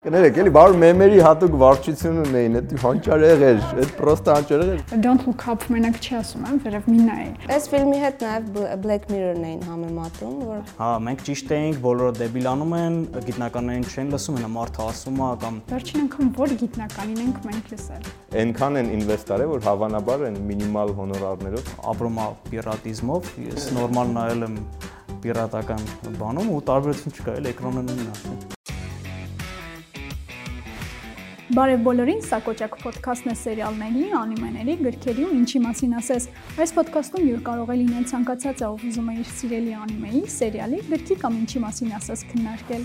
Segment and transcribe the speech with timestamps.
[0.00, 5.26] Կներեք, էլի բար մեմերի հատուկ վարչություն ունեին, այդ հանճարեղ էր, այդ պրոստը հանճարեղ էր։ Don't
[5.28, 8.46] look up մենակ չի ասում, եմ, վերև մի նայ։ Այս ֆիլմի հետ նաև
[8.86, 12.96] Black Mirror-ն էին համեմատում, որ Հա, մենք ճիշտ էինք, բոլորը դեբիլանում են,
[13.28, 18.08] գիտնականներին չեն լսում, հենա մարդը ասում է կամ Վերջին անգամ որ գիտնականին ենք մենք լսել։
[18.40, 24.48] Այնքան են ինվեստար է, որ հավանաբար են մինիմալ հոնորարներով ապրում է պիրատիզմով, ես նորմալ նայել
[24.48, 24.56] եմ
[25.20, 25.84] պիրատական
[26.16, 28.59] բանում ու տարբերություն չկա, էլ էկրանը նույնն է։
[31.50, 36.26] Բարև բոլորին, սա Կոճակ ոդքասթն է սերիալների, անիմեների, գրքերի ու ինչի մասին ասես։
[36.62, 41.16] Այս ոդքասթում յուր կարող է լինել ցանկացած ով ուզում է իր սիրելի անիմեի, սերիալի, գրքի
[41.24, 42.84] կամ ինչի մասին ասես քննարկել։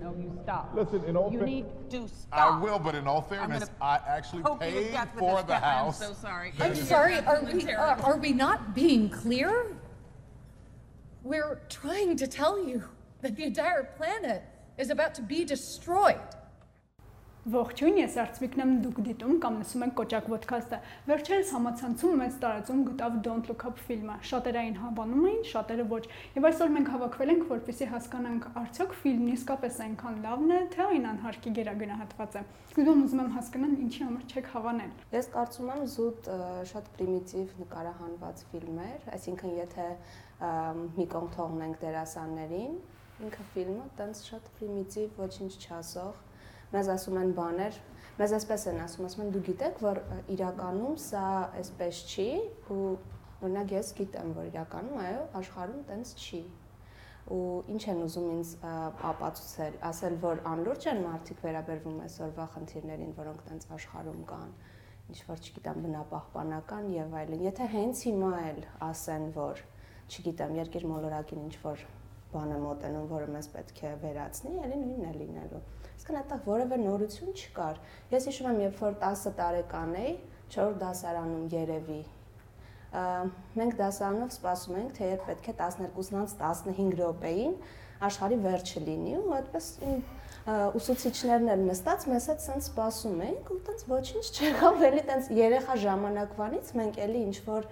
[0.00, 0.72] No, you stop.
[0.76, 2.62] Listen, in all you fa- need to I stop.
[2.62, 5.20] will, but in all I'm fairness, gonna I actually poke you to paid death with
[5.24, 5.66] for this the pepper.
[5.66, 6.00] house.
[6.02, 6.52] I'm so sorry.
[6.60, 9.52] I'm sorry, are we, uh, are we not being clear?
[11.24, 12.82] We're trying to tell you
[13.22, 14.42] that the entire planet
[14.78, 16.20] is about to be destroyed.
[17.40, 20.78] Ողջույն, ես Արծվիկն եմ, դուք դիտում կամ լսում եք Կոճակ ոդքասթը։
[21.08, 26.02] Վերջերս համացանցում մեծ տարածում գտավ Don't Look Up ֆիլմը։ Շատերը այն հավանում էին, շատերը ոչ։
[26.36, 31.08] Եվ այսօր մենք հավաքվել ենք, որպեսզի հասկանանք, արդյոք ֆիլմն իսկապես այնքան լավն է, թե այն
[31.14, 36.30] անհարկի գերագնահատված է։ Սկզբում ուզում եմ հասկանալ, ինչի համար չեք հավանել։ ես կարծում եմ զուտ
[36.70, 39.88] շատ պրիմիտիվ նկարահանված ֆիլմ էր, այսինքն եթե
[41.00, 42.74] մի կողմ թողնենք դերասաններին,
[43.20, 46.20] ինքը ֆիլմը տենց շատ պրիմիտիվ, ոչինչ չասող,
[46.70, 47.78] մեզ ասում են բաներ,
[48.20, 50.00] մեզ այսպես են ասում, ասում են դու գիտեք, որ
[50.36, 51.26] իրականում սա
[51.60, 52.30] այսպես չի
[52.70, 52.88] ու
[53.40, 56.42] օրինակ ես գիտեմ, որ իրականում այո, աշխարհում տենց չի
[57.30, 58.52] ու ինչ են ուզում ինձ
[59.10, 64.50] ապացուցել, ասել, որ անլուրջ են մարդիկ վերաբերվում այսօրվա խնդիրներին, որոնք տենց աշխարհում կան,
[65.10, 69.62] ինչ որ չգիտեմ, բնապահպանական եւ այլն։ Եթե հենց հիմա էլ ասեն, որ
[70.10, 71.84] չգիտեմ, երկիր մոլորակին ինչ որ
[72.34, 75.62] բան է մոտենում, որը մեզ պետք է վերացնի, ելի նույնն է լինելու։
[76.00, 77.82] Իսկն այդտեղ որևէ նորություն չկար։
[78.14, 80.14] Ես հիշում եմ, երբ որ 10 տարեկան էի,
[80.56, 82.00] 4 դասարանում երևի
[82.90, 86.08] մենք դասարանով սպասում ենք, թե երբ պետք է 12-ից
[86.40, 87.52] 15 րոպեին
[88.08, 89.68] աշխարհի վերջը լինի ու այդպես
[90.80, 95.76] ուսուցիչներն էլ նստած մեզ հետ սենց սպասում ենք ու տենց ոչինչ չեղավ, էլի տենց երեխա
[95.84, 97.68] ժամանակվանից մենք էլի ինչ որ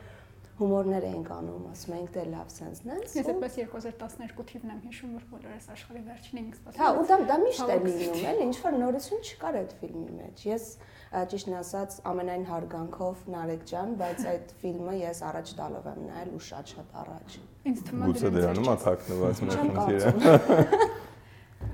[0.58, 5.12] հումորներ էինք անում, ասում ենք դե լավ սենց նենց։ Ես այդպես 2012 թիվն եմ հիշում,
[5.19, 8.56] որ բոլորս աշխարհի վերջին ենք սպասում։ Հա, ու դա դա միշտ է լինում, էլ ինչ
[8.64, 10.66] որ նորություն չկար այդ ֆիլմի մեջ։ Ես
[11.08, 16.42] ճիշտն ասած ամենայն հարգանքով Նարեկ ջան, բայց այդ ֆիլմը ես առաջ տալով եմ նայել ու
[16.48, 17.38] շատ-շատ առաջ։
[17.69, 21.06] Ինձ թվում է դրանում է թաքնված մեր խնդիրը։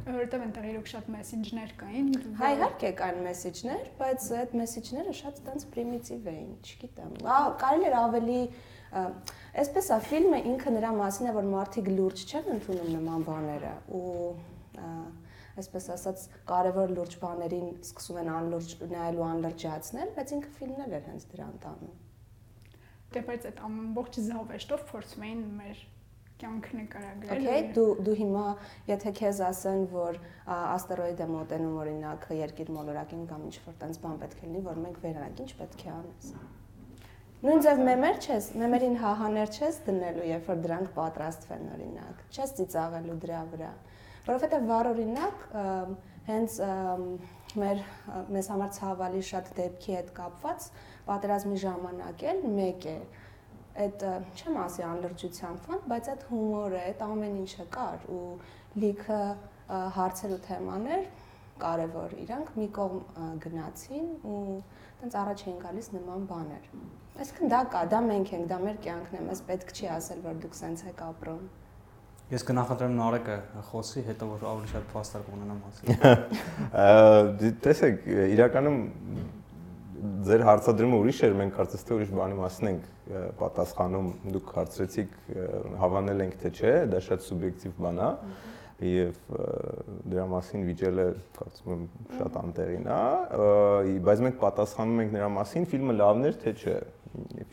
[0.04, 2.09] որովհետև այնտեղ իրոք շատ մեսենջներ կային։
[2.41, 7.97] Հա իհարկե կան մեսեջներ, բայց այդ մեսեջները շատ տենց պրիմիտիվ էին, չգիտեմ։ Ա կարելի էր
[8.00, 8.41] ավելի
[9.65, 14.04] այսպես է ֆիլմը ինքը նրա մասին է, որ մարդիկ լուրջ չեն ընդունում նման բաները ու
[15.54, 21.04] այսպես ասած կարևոր լուրջ բաներին սկսում են անլուրջ նայելու անլրջացնել, բայց ինքը ֆիլմն էլ էր
[21.10, 21.98] հենց դրան տանում։
[23.15, 25.82] Դե բայց այդ ամբողջ զավեշտով փորձում էին մեր
[26.44, 28.44] կյանքը նկարագրել։ Okay, դու դու հիմա
[28.91, 30.19] եթե քեզ ասեն, որ
[30.55, 34.83] աստերոիդ է մոտենում օրինակ երկիր մոլորակին կամ ինչ որ տենց բան պետք է լինի, որ
[34.84, 36.34] մենք վերանանք, ինչ պետք է անես։
[37.44, 43.16] Նույն ձև մեմեր չես, մեմերին հահաներ չես դնելու, երբ որ դրանք պատրաստվեն օրինակ։ Չես ծիծաղելու
[43.25, 43.72] դրա վրա,
[44.28, 45.43] որովհետև վառ օրինակ
[46.25, 46.56] հենց
[47.60, 47.83] մեր
[48.34, 50.69] մեզ համար ցավալի շատ դեպքի հետ կապված
[51.10, 52.97] պատերազմի ժամանակ էլ մեկ է
[53.83, 54.05] այդ
[54.39, 58.21] չեմ ասի անլրջության ֆոն, բայց այդ հումորը, այդ ամեն ինչը կար ու
[58.85, 59.21] լիքը
[59.97, 61.05] հարցեր ու թեմաներ
[61.65, 63.03] կարևոր իրանք մի կողմ
[63.45, 64.39] գնացին ու
[65.01, 66.65] տենց առաջ էին գալիս նման բաներ։
[67.25, 70.41] Այսինքն դա կա, դա մենք ենք, դա մեր կյանքն է, մեզ պետք չի ասել, որ
[70.45, 71.45] դուք սենց եք ապրում։
[72.34, 73.37] Ես կնախընտրեմ Նարեկը
[73.69, 76.87] խոսի, հետո որ ավելի շատ փաստար կունենամ ասի։ Ա,
[77.43, 78.79] դե- Տեսեք, իրականում
[80.04, 82.88] ձեր հարցադրումը ուրիշ էր, մենք կարծես թե ուրիշ բանի մասին ենք
[83.41, 85.15] պատասխանում։ Դուք հարցրեցիք
[85.81, 88.10] հավանել ենք թե չէ, դա շատ սուբյեկտիվ բան է
[88.84, 89.19] եւ
[90.12, 91.06] դրա մասին վիճելը
[91.38, 91.82] կարծում եմ
[92.18, 93.01] շատ անտեղին է,
[94.09, 96.77] բայց մենք պատասխանում ենք նրա մասին, ֆիլմը լավն էր թե չէ։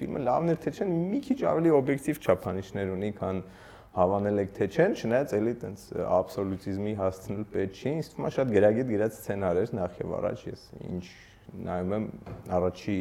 [0.02, 3.44] Ֆիլմը լավն էր թե չէ, մի քիչ ավելի օբյեկտիվ չափանիշներ ունի, քան
[3.92, 5.82] հավանել եք թե չեն, չնայած էլի տենց
[6.18, 10.46] աբսոլյուտիզմի հասցնել պետք չի, ինձ թվում է շատ գրագետ գրած սցենար էր նախ եւ առաջ
[10.48, 11.04] ես ինչ
[11.52, 12.06] նայում եմ
[12.58, 12.98] առաջի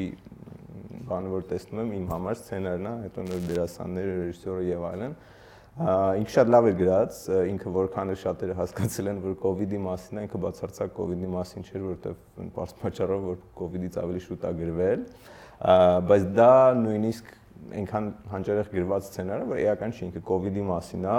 [1.11, 5.15] բանը որ տեսնում եմ իմ համար սցենարն է, հետո նոր դերասանները, ռեժիսորը եւ այլն։
[6.21, 7.19] Ինքը շատ լավ է գրած,
[7.51, 11.85] ինքը որքան է շատերը հասկացել են, որ COVID-ի մասին է, ինքը բացարձակ COVID-ի մասին չէր,
[11.87, 15.05] որովհետեւ պարզ պատճառով որ COVID-ից ավելի շուտ է գրվել,
[16.11, 17.33] բայց դա նույնիսկ
[17.81, 21.17] այնքան հանճարեղ գրված սցենարը, որ էական չի ինքը կ ូវ իդի մասին է,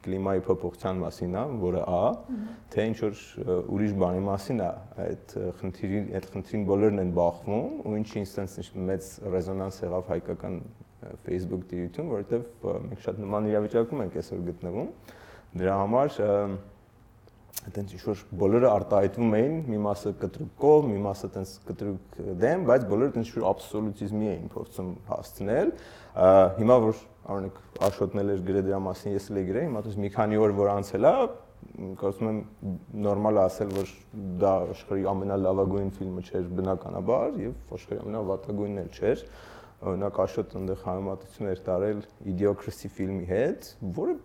[0.00, 2.04] կլիմայի փոփոխության մասին է, որը ա,
[2.72, 3.24] թե ինչ որ
[3.74, 4.70] ուրիշ բանի մասին է,
[5.04, 10.60] այդ խնդիրի, այդ խնդրին բոլորն են բախվում ու ինչի ինստանս մեծ ռեզոնանս եղավ հայկական
[11.24, 14.90] Facebook դիտություն, որովհետև մենք շատ նման իրավիճակում ենք այսօր գտնվում։
[15.60, 16.18] Դրա համար
[17.70, 22.64] այտենց ինչ որ բոլորը արտահայտվում էին, մի մասը կտրուկ կողմ, մի մասը այտենց կտրուկ դեմ,
[22.70, 25.72] բայց բոլորը այտենց ինչ որ աբսոլյուտիզմի էին փորձում հասցնել։
[26.60, 30.40] Հիմա որ օրինակ Աշոտնել էր գրել դրա մասին, ես էլ գրեի, հիմա դες մի քանի
[30.40, 31.14] օր որ անցել է,
[32.00, 32.38] կարծում եմ
[33.04, 33.90] նորմալ է ասել, որ
[34.40, 39.24] դա աշխարհի ամենալավագույն ֆիլմը չէր բնականաբար եւ աշխարհի ամենավատագույնն էլ չէր
[39.80, 42.00] օրինակ Աշոտ այնտեղ համեմատություն էր տարել
[42.32, 44.16] Idiocracy ֆիլմի հետ, որը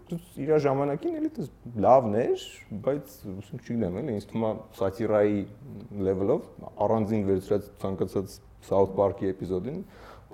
[0.43, 1.51] իր ժամանակին էլի դες
[1.85, 2.43] լավն էր,
[2.87, 5.39] բայց ուսում չգիտեմ, էլի ինձ թվում է սատիրայի
[6.09, 6.51] level-ով
[6.85, 8.37] առանձին վերցրած ցանկացած
[8.67, 9.81] South Park-ի էպիզոդին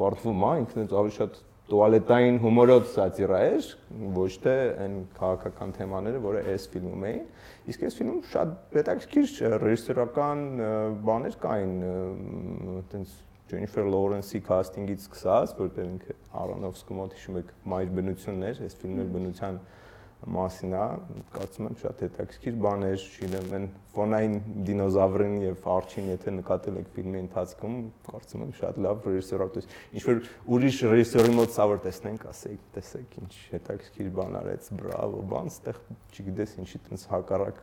[0.02, 1.40] բարդվում է, ինքն էլ ավելի շատ
[1.72, 3.68] տուալետային հումորով սատիրա էր,
[4.18, 7.22] ոչ թե այն քաղաքական թեմաները, որը այս ֆիլմում էին։
[7.72, 10.42] Իսկ այս ֆիլմում շատ հետաքրքիր ռեժիսորական
[11.08, 11.76] բաներ կային,
[12.82, 13.14] այտենց
[13.52, 19.06] Ջենիֆեր Լորենսի քասթինգից սկսած, որտեղ ինքը Արոնոֆսկի մոտ հիշում եք մայր բնությունն էր, այս ֆիլմի
[19.12, 19.58] բնության
[20.30, 20.84] մասին է,
[21.34, 23.64] կարծում եմ շատ հետաքրքիր բան էր, չգիտեմ, այն
[23.96, 24.36] ֆոնային
[24.68, 30.22] դինոզավրին եւ արջին, եթե նկատել եք ֆիլմի ընթացքում, կարծում եմ շատ լավ ռեժիսորակտորս։ Ինչ որ
[30.56, 35.82] ուրիշ ռեժիսորի մոտ սավր տեսնենք, ասեիք, տեսեք ինչ հետաքրքիր բան արեց, բրավո, բան, ստեղ
[36.12, 37.62] չգիտես ինչի տենց հակառակ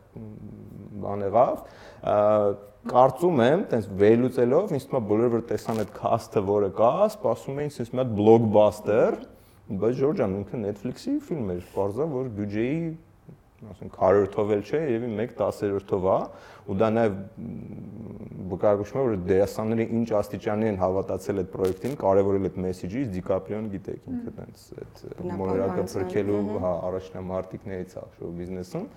[0.99, 1.65] բան եղավ։
[2.89, 7.59] Կարծում եմ, տենց վերլուծելով, ինձ թվում է բոլորը որ տեսան այդ cast-ը, որը կա, սպասում
[7.59, 9.17] էին sense մի հատ blockbuster,
[9.69, 12.79] բայց Ժորժան ինքը Netflix-ի ֆիլմ էր, բարձա որ բյուջեի
[13.69, 16.17] ասենք 100-ով էլ չէ, երևի 1/10-ով է,
[16.69, 17.17] ու դա նաև
[18.49, 24.07] վկայակոչում է, որ դերասանները ինչ աստիճանի են հավատացել այդ պրոյեկտին, կարևորել այդ մեսեջը, Դիկապրիոն գիտեք
[24.09, 25.03] ինքը տենց այդ
[25.39, 28.87] մոնորակը փրկելու հա առաջնամարտիկներից է շոու բիզնեսում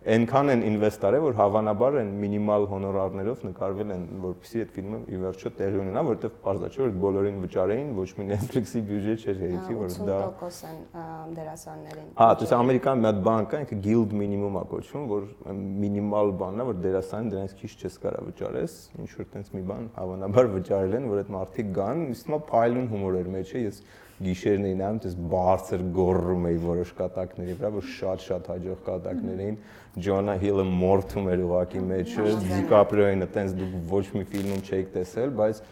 [0.00, 5.18] այնքան են ինվեստ արել, որ հավանաբար են մինիմալ հոնորարներով նկարվել են, որպեսզի այդ ֆիլմը ի
[5.20, 9.76] վերջո տեղի ունենա, որովհետև բարձր չէ, որ բոլորին վճարեին, ոչ մի Netflix-ի բյուջե չէր հերիքի,
[9.80, 14.56] որ դա 80% են դերասաններին։ Հա, դուք ամերիկան մի հատ բան կա, ինքը guild minimum
[14.56, 15.28] է կոչվում, որ
[15.84, 19.90] մինիմալ բանն է, որ դերասանին դրանից քիչ չես կարա վճարես, ինչ որ տենց մի բան
[20.00, 23.82] հավանաբար վճարել են, որ այդ մարդիկ գան, իսկ մա փայլուն հումոր էր մեջ է, ես
[24.20, 29.60] գիշերն էին անում, դες բարձր գոռում էի որոշ կատակների վրա, որ շատ-շատ հաջող կատակներ էին։
[30.06, 35.62] Ջոնա Հիլը մորթում էր ուղակի մեջը, Դիկապրիոյին այտենց դուք ոչ մի ֆիլմում չէիք տեսել, բայց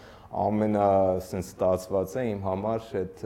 [0.48, 0.88] ամենա
[1.28, 3.22] սենց ստացվածը իմ համար այդ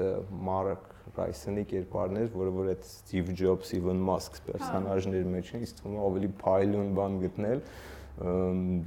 [0.51, 5.97] Մարկ Ռայսոնի կերպարներ, որը որ այդ Steve Jobs, Elon Musk պերսոնաժների մեջ են, իսկ թվում
[5.99, 7.65] է ավելի փայլուն բան գտնել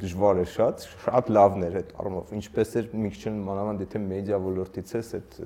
[0.01, 4.39] դժվար է շատ, շատ լավն էր այդ առումով։ Ինչպես էր մի քիչ մանավանդ եթե մեդիա
[4.45, 5.37] ոլորտից ես այդ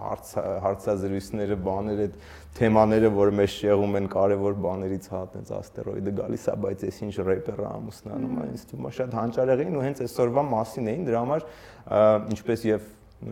[0.00, 0.30] հարց
[0.64, 2.16] հարցազրույցները, բաները, այդ
[2.60, 7.14] թեմաները, որ մեզ շեղում են կարևոր բաներից հա, այդպես աստերոիդը գալիս է, բայց այս ինչ
[7.30, 11.22] ռեպերը ամուսնանում է, ինձ թվում է շատ հանճարեղ էին ու հենց այսօրվա մասին էին, դրա
[11.24, 11.46] համար
[12.34, 12.90] ինչպես եւ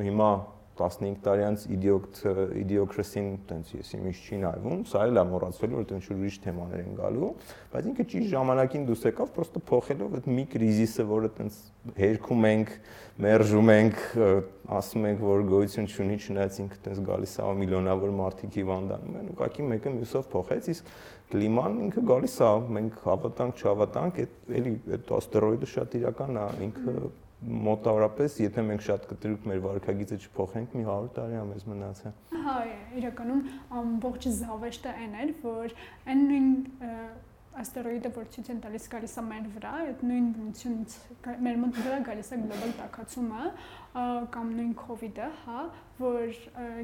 [0.09, 0.31] հիմա
[0.79, 2.21] 15 տարի անց իդիոտ
[2.63, 6.95] իդիոկրասին տենց ես իմիջ չի նայվում, սա էլ է մոռացվելու, որ տենց ուրիշ թեմաներ են
[6.99, 7.31] գալու,
[7.75, 11.59] բայց ինքը ճիշտ ժամանակին դուս եկավ, պրոստը փոխելով այդ մի կրիզիսը, որը տենց
[11.99, 12.73] հերքում ենք,
[13.19, 14.01] մերժում ենք,
[14.79, 19.67] ասում ենք, որ գոյություն չունի, չնայած ինքը տենց գալիս է միլիոնավոր մարդիկ հիվանդանում են, ուղղակի
[19.73, 20.93] մեկը մյուսով փոխեց, իսկ
[21.33, 26.94] կլիման ինքը գալիս է, մենք հավատանք, չհավատանք, այդ էլի այդ աստերոիդը շատ իրական է, ինքը
[27.69, 32.13] մոտավորապես, եթե մենք շատ կտրուկ մեր վարկագիծը չփոխենք, մի 100 տարի է մեզ մնացա։
[32.49, 32.56] Հա,
[32.99, 33.43] իրականում
[33.79, 35.77] ամբողջ զավեշտը այն էր, որ
[36.08, 36.49] այն նույն
[37.62, 40.96] աստերոիդը, որ ցույց են տալիս գալիս է մեր վրա, այդ նույն բնությունից
[41.46, 43.48] մեր մոտ վրա գալիս է գլոբալ տաքացումը
[44.34, 45.65] կամ նույն COVID-ը, հա,
[45.98, 46.38] որ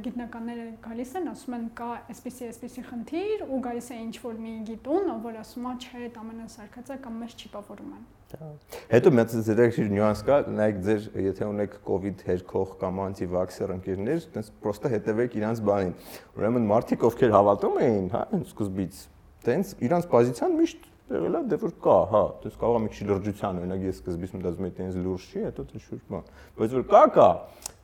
[0.05, 4.55] գիտնականները գալիս են, ասում են կա այսպեսի այսպեսի խնդիր ու գալիս է ինչ որ մի
[4.73, 8.05] գիտուն, որ ասում է չէ, այդ ամենասարկածը կամ մեզ չիպավորում են։
[8.35, 14.51] Հետո հատ ձերքիր նյուանս կա, նայեք ձեր եթե ունեք COVID հերքող կամ անտիվաքսեր ընկերներ, այտենց
[14.65, 15.95] պրոստը հետևեք իրանց բանին։
[16.35, 19.03] Ուրեմն մարդիկ ովքեր հավատում էին, հա, սկզբից
[19.49, 23.07] տենց իրանց պոզիցիան միշտ եղել է դե որ կա, հա, դες կարող է մի քիչ
[23.11, 26.85] լրջության, օրինակ ես սկզբից մտածում եի տենց լուրջ չի, հետո դե շուտ բան, բայց որ
[26.95, 27.27] կա կա,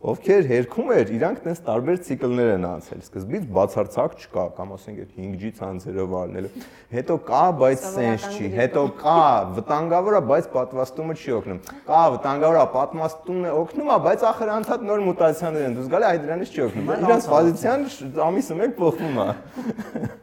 [0.00, 5.10] ովքեր հերքում էր, իրանք տենց տարբեր ցիկլներ են անցել։ Սկզբից բացարձակ չկա, կամ ասենք այդ
[5.20, 6.52] 5G ցանցերով արնելը։
[6.96, 9.18] Հետո կա, բայց սենս չի։ Հետո կա,
[9.60, 14.88] վտանգավոր է, բայց պատվաստումը չի օգնում։ Կա, վտանգավոր է, պատվաստումն է օգնում, բայց ախր անդադ
[14.88, 17.86] նոր մուտացիաներ են դուրս գալի, այդ դրանից չի օգնում։ Իրանց պոզիցիան
[18.30, 19.30] ամիսը մեկ փոխվում է։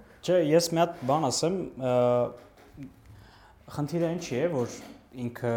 [0.28, 1.58] Չէ, ես մի հատ բան ասեմ,
[3.78, 4.78] խնդիրը ինչ է, որ
[5.24, 5.54] ինքը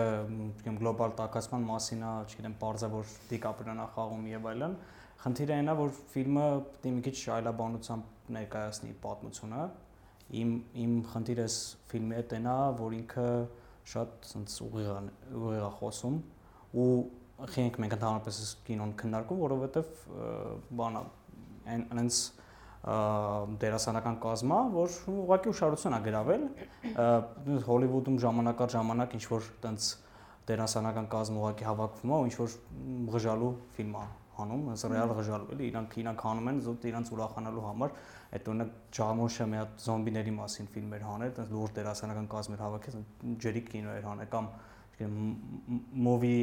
[0.78, 4.76] գլոբալ տակածման մասին է, չգիտեմ, parza որ դիկապրիոնա խաղում եւ այլն,
[5.20, 9.64] Խնդիրը այնա, որ ֆիլմը պետք է մի քիչ այլաբանությամբ ներկայացնի պատմությունը։
[10.40, 11.44] Իմ իմ խնդիրը
[11.90, 13.26] ֆիլմի հետ այնա, որ ինքը
[13.92, 14.88] շատ ցած ուղիղ
[15.40, 16.16] ուղիղ խոսում
[16.80, 16.86] ու
[17.52, 19.92] խենք մենք ընդհանրապես կինոն քննարկում, որովհետև
[20.80, 21.04] բանա
[21.74, 22.22] այնց
[22.80, 26.46] դերասանական կազմա, որ ուղղակի ուշադրություն է գրավել
[27.66, 29.88] Հոլիվուդում ժամանակ առ ժամանակ ինչ որ տենց
[30.48, 32.56] դերասանական կազմ ուղղակի հավաքվում է ու ինչ որ
[33.14, 34.06] ղժալու ֆիլմ է
[34.40, 37.94] հանում, հենց ռեալ ղժալու էլի, իրանք իրանք հանում են զուտ իրանք ուրախանալու համար,
[38.40, 43.04] այդ օրինակ Ջամոշը մի հատ զոմբիների մասին ֆիլմեր հանել, այդպես լուրջ դերասանական կազմեր հավաքել,
[43.44, 44.50] ջերիկ կինո էր հանել կամ
[44.96, 45.14] չգիտեմ
[46.08, 46.40] movie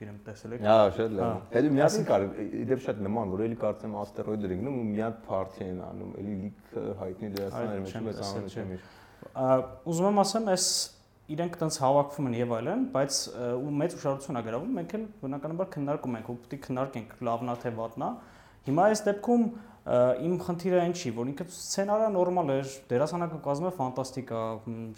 [0.00, 2.22] 43 չգիտեմ տեսել եք։ Հա, շատ լավ։ Հետո միասին կար,
[2.60, 6.36] իդեպ շատ նման, որ էլի կարծեմ աստերոիդեր ընկնում ու մի հատ party են անում, էլի
[6.40, 8.72] լիք հայտնի դերասաններ մեջ մեծ անում չեմ։
[9.90, 10.66] Ուզում եմ ասեմ, այս
[11.30, 13.18] իրենք տենց հավաքվում են եւ այլն, բայց
[13.60, 17.72] ու մեծ ուշադրություն է գրավում, մենք էլ բնականաբար քննարկում ենք, ու է քննարկենք լավնա թե
[17.76, 18.08] վատնա։
[18.60, 19.44] Հիմա այս դեպքում
[20.20, 24.42] իմ խնդիրը այն չի, որ ինքը սցենարը նորմալ էր, դերասանական կազմը ֆանտաստիկ է,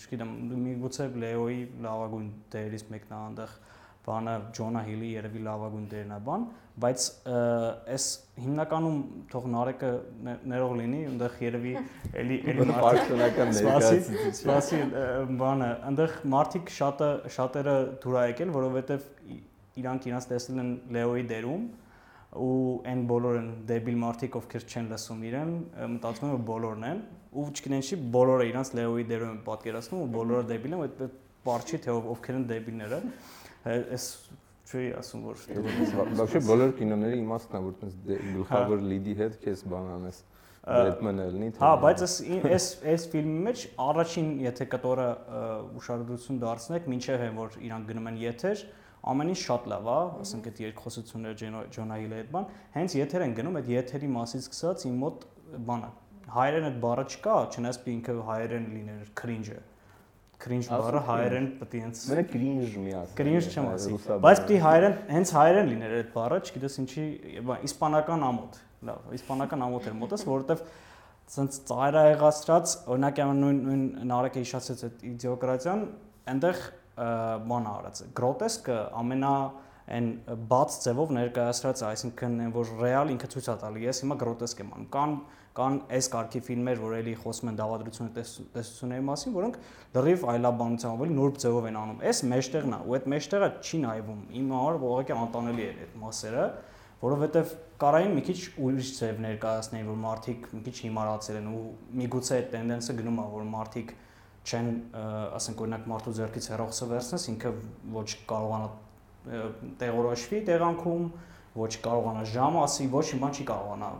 [0.03, 0.33] չգիտեմ,
[0.63, 3.55] միգուցե Լեոյի լավագույն դերից մեկն է այնտեղ
[4.07, 6.47] բանը Ջոնա Հիլի երևի լավագույն դերն է բան,
[6.83, 7.05] բայց
[7.93, 8.07] այս
[8.43, 8.97] հիմնականում
[9.33, 9.91] թող Նարեկը
[10.53, 11.75] ներող լինի, այնտեղ երևի
[12.23, 14.81] էլի էլի պարտոնական ներկայացուցիչ։ Սպասի
[15.43, 19.07] բանը, այնտեղ մարդիկ շատը շատերը դուր ա եկել, որովհետև
[19.83, 21.63] իրանք իրանց տեսել են Լեոյի դերում
[22.43, 22.53] ու
[22.89, 25.51] այն բոլորն դեբիլ մարդիկ ովքեր չեն լսում իրեն
[25.95, 30.47] մտածում են որ բոլորն են ու չգիտեն չի բոլորը իրանց Լեոյի դերում պատկերացնում ու բոլորը
[30.53, 31.03] դեբիլ են այդ
[31.43, 33.01] պարչի թե ովքեր են դեբիլները
[33.67, 34.07] այս
[34.73, 35.43] չի ասում որ
[36.19, 40.21] Բացի բոլոր կինոների իմաստն է որ տես գլխավոր լիդի հետ քեզ բան անես
[40.63, 42.15] Բեթմենը լինի Հա, բայց այս
[42.55, 45.07] այս այս ֆիլմի մեջ առաջին եթե կտորը
[45.81, 48.63] ուշադրություն դարձնեք, ինչեւ է որ իրանք գնում են եթեր,
[49.13, 53.37] ամեն ինչ շատ լավ է, ասենք այդ երկխոսությունները Ջոնա Հիլի հետ բան, հենց եթեր են
[53.43, 55.27] գնում, այդ եթերի մասից սկսած իմ մոտ
[55.67, 55.91] բանը
[56.33, 59.59] հայերեն այդ բառը չկա, չնայած ինքը հայերեն լիներ cringe-ը
[60.43, 63.97] cringe բառը հայերեն պետք է հենց Մենակ cringe մի ասեմ։ Cringe չեմ ասի։
[64.27, 67.05] Բայց պետք է հայերեն հենց հայերեն լիներ այդ բառը, չգիտես ինչի,
[67.69, 70.65] իսպանական ամոթ։ Լավ, իսպանական ամոթ էր մոտս, որովհետև
[71.33, 75.85] ցենց ծայրահեղացրած, օրինակ նույն նույն Նարեկը հիշացեց այդ իդիոկրատիան,
[76.33, 76.65] այնտեղ
[77.53, 79.37] բան արած։ Գրոտեսկը ամենա
[79.93, 80.09] այն
[80.53, 84.75] բաց ձևով ներկայացրած, այսինքն այն որ ռեալ ինքը ցույց է տալի։ Ես հիմա գրոտեսկ եմ
[84.77, 85.17] անում։ Կան
[85.53, 88.13] կան այս կարգի ֆիլմեր, որ էլի խոսում են դավադրությունը
[88.55, 89.57] տեսությունների մասին, որոնք
[89.97, 94.23] լրիվ այլաբանությամբ ավելի նուրբ ձևով են անում։ Այս մեջտեղն է, ու այդ մեջտեղը չի նայվում։
[94.41, 96.47] Իմ համար ուղղակի անտանելի է այդ մասերը,
[97.03, 101.63] որովհետև կարային մի քիչ ուրիշ ձև ներկայացնեին, որ մարդիկ մի քիչ հիմարացել են ու
[102.01, 103.93] միգուցե այդ տենդենսը գնում է, որ մարդիկ
[104.43, 104.71] չեն,
[105.43, 107.53] ասենք օրինակ մարդու ձեռքից հեռախոսը վերցնես, ինքը
[107.99, 108.71] ոչ կարողանա
[109.83, 111.05] տեղորոշվի տեղանքում,
[111.63, 113.91] ոչ կարողանա ժամ ասի, ոչ հիմա չի կարողանա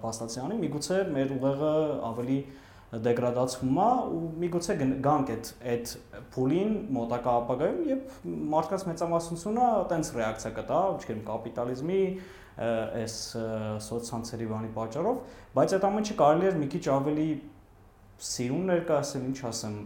[0.00, 1.74] փաստացի անի, միգուցե մեր ուղեղը
[2.10, 2.38] ավելի
[2.90, 5.92] դեգրադացվում է ու միգուցե գանք այդ այդ
[6.34, 8.16] փուլին մոտակա ապագայում եւ
[8.54, 12.00] մարդկանց մեծամասնությունը տենց ռեակցիա կտա, չգիտեմ, կապիտալիզմի
[12.60, 13.14] այս
[13.86, 15.20] սոցցանցերի բանի պատճառով,
[15.54, 17.28] բայց այդ ամենը կարելի է մի քիչ ավելի
[18.20, 19.76] սիրուն ներկայացնել, ինչ ասեմ։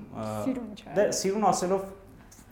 [0.48, 1.84] Սիրուն չէ։ Դե սիրուն ասելով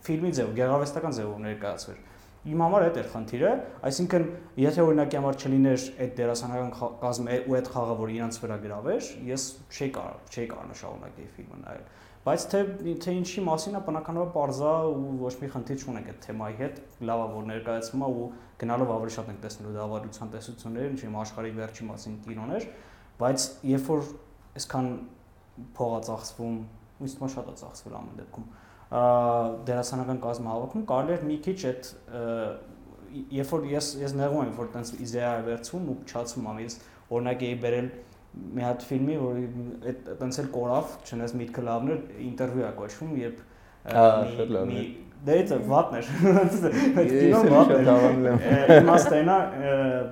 [0.06, 2.00] ֆիլմի ձև, գեղարվեստական ձևով ներկայացվեր
[2.42, 3.50] Իմ համար այդ էր խնդիրը,
[3.86, 4.24] այսինքն
[4.58, 6.70] եթե օրինակի համար չլիներ այդ դերասանական
[7.02, 11.58] կազմը ու այդ խաղը, որ իրանց վրա գրավեր, ես չէի կարող, չէի կարող շարունակել ֆիլմը
[11.62, 11.84] նայել։
[12.26, 12.62] Բայց թե
[13.02, 17.24] թե ինչի մասին է բնականաբար parza ու ոչ մի խնդիր չունենք այդ թեմայի հետ, լավա
[17.30, 18.26] որ ներկայացվում է ու
[18.62, 22.68] գնալով ավելի շատ ենք տեսնելու դավադրության տեսությունները, ինչի աշխարհի վերջի մասին կինոներ,
[23.22, 24.04] բայց երբ որ
[24.62, 24.92] այսքան
[25.78, 26.60] փողա ծախսվում,
[27.02, 28.46] ինձ թվում շատ է ծախսվել ամեն դեպքում
[28.92, 31.90] դերասանական կազմը հավաքում, կարելի էր մի քիչ այդ
[33.12, 36.76] երբ որ ես ես նեղում եմ, որ տենց իզեա է վերցվում ու փչացում եմ, ես
[37.12, 37.88] օրինակ էի բերել
[38.56, 39.40] մի հատ ֆիլմի, որ
[39.92, 43.42] այդ տենց էլ կորավ, չնայած միտքը լավն էր, ինտերվյու է կոչվում, երբ
[44.72, 44.84] մի
[45.22, 46.06] Դե դա վատն էր։
[46.98, 48.40] Այդ կինոն վատն էր։
[48.80, 49.36] Իմաստը նա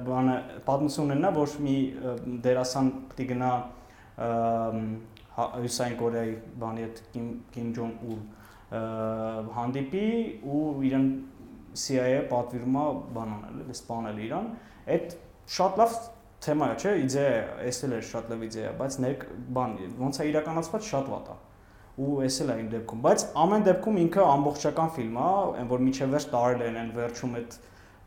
[0.07, 0.37] բանը
[0.69, 1.75] պատմությունն նա, որ մի
[2.45, 3.49] դերասան է գնա
[5.41, 8.21] Հյուսային Կորեայի բանի հետ Կիմ Կիմ Ջոն Ուլ
[8.71, 10.07] հանդիպի
[10.47, 11.07] ու իրեն
[11.81, 12.87] CIA-ը պատվիրում է
[13.17, 14.49] բան անել, էլի սպանել իրան։
[14.95, 15.15] Այդ
[15.57, 15.97] շատ լավ
[16.47, 19.25] թեմա է, չէ՞, իդեա է, էս էլ է շատ լավ իդեա, բայց ներ
[19.59, 21.39] բան ոնց է իրականացված շատ վատ է
[22.01, 25.27] ու էս էլ է իմ դեպքում, բայց ամեն դեպքում ինքը ամբողջական ֆիլմ է,
[25.61, 27.57] այն որ միջև վերջ տարել են, այն վերջում այդ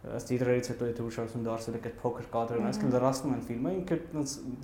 [0.03, 3.97] տիտրերից հետո եթե ուշադրություն դարձել եք այդ փոքր կադրերն, այսինքն լրացնում են ֆիլմը, ինքը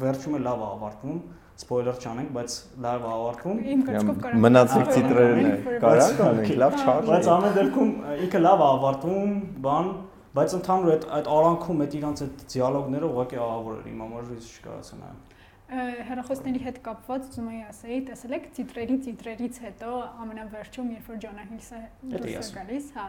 [0.01, 1.21] վերջում է լավ է ավարտվում,
[1.59, 7.09] սպոյլեր չանենք, բայց լավ ավարտվում։ Իմ կրծքով կարամ։ Մնացեք տիտրերն է։ Կարա կանենք, լավ չար։
[7.09, 7.91] Բայց ամեն դեպքում
[8.27, 9.33] ինքը լավ ավարտվում,
[9.69, 9.89] բան
[10.29, 14.59] բայց ընդհանուր այդ այդ արանքում այդ իրանց այդ դիալոգները ուղղակի ահավոր էր իմ համար իսկ
[14.59, 15.38] չկարացա նայեմ
[15.69, 19.89] հերախոսների հետ կապված ուզում եի ասեի, տեսել եք տիտրերի տիտրերից հետո
[20.23, 21.81] ամենավերջում, երբ որ Ջոնա Հիլսը
[22.13, 23.05] դուրս է գալիս, հա։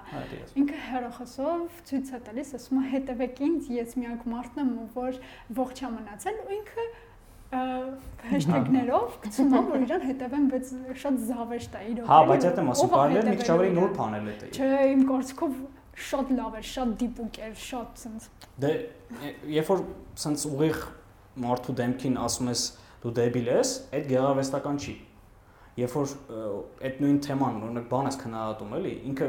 [0.61, 5.21] Ինքը հերախոսով ցույց է տալիս, ասում է հետևեք ինձ, ես միակ մարդն եմ, որ
[5.61, 6.87] ողջ է մնացել ու ինքը
[7.51, 10.69] հեշթեգներով գցում է որ իրան հետևեն, բայց
[11.01, 13.91] շատ զավեշտ է իրոք։ Հա, բայց այդ եմ ասում, կարելի է մի քիչ ավելի նոր
[13.97, 15.57] բանել է դա։ Չէ, իմ կարծիքով
[16.11, 18.31] շատ լավ էր, շատ դիպուկ էր, շատ sense։
[18.63, 18.71] Դե
[19.57, 19.83] երբ որ
[20.23, 20.79] sense ուղիղ
[21.45, 22.67] մարդու դեմքին ասում ես
[23.01, 24.97] դու դեբիլ ես, այդ գեղարվեստական չի
[25.81, 26.13] երբ որ
[26.85, 29.29] այդ նույն թեման օրինակ բան ես քննադատում էլի ինքը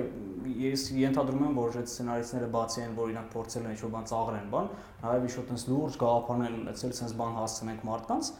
[0.61, 4.47] ես ենթադրում եմ որ այդ սցենարիստները բացի են որ իրանք փորձել են ինչ-որ բան ծաղրեն
[4.55, 4.71] բան
[5.03, 8.31] նաև ինչ-որ տես լուրջ գաղափարներ ունեցել sense բան հասցնենք մարդկանց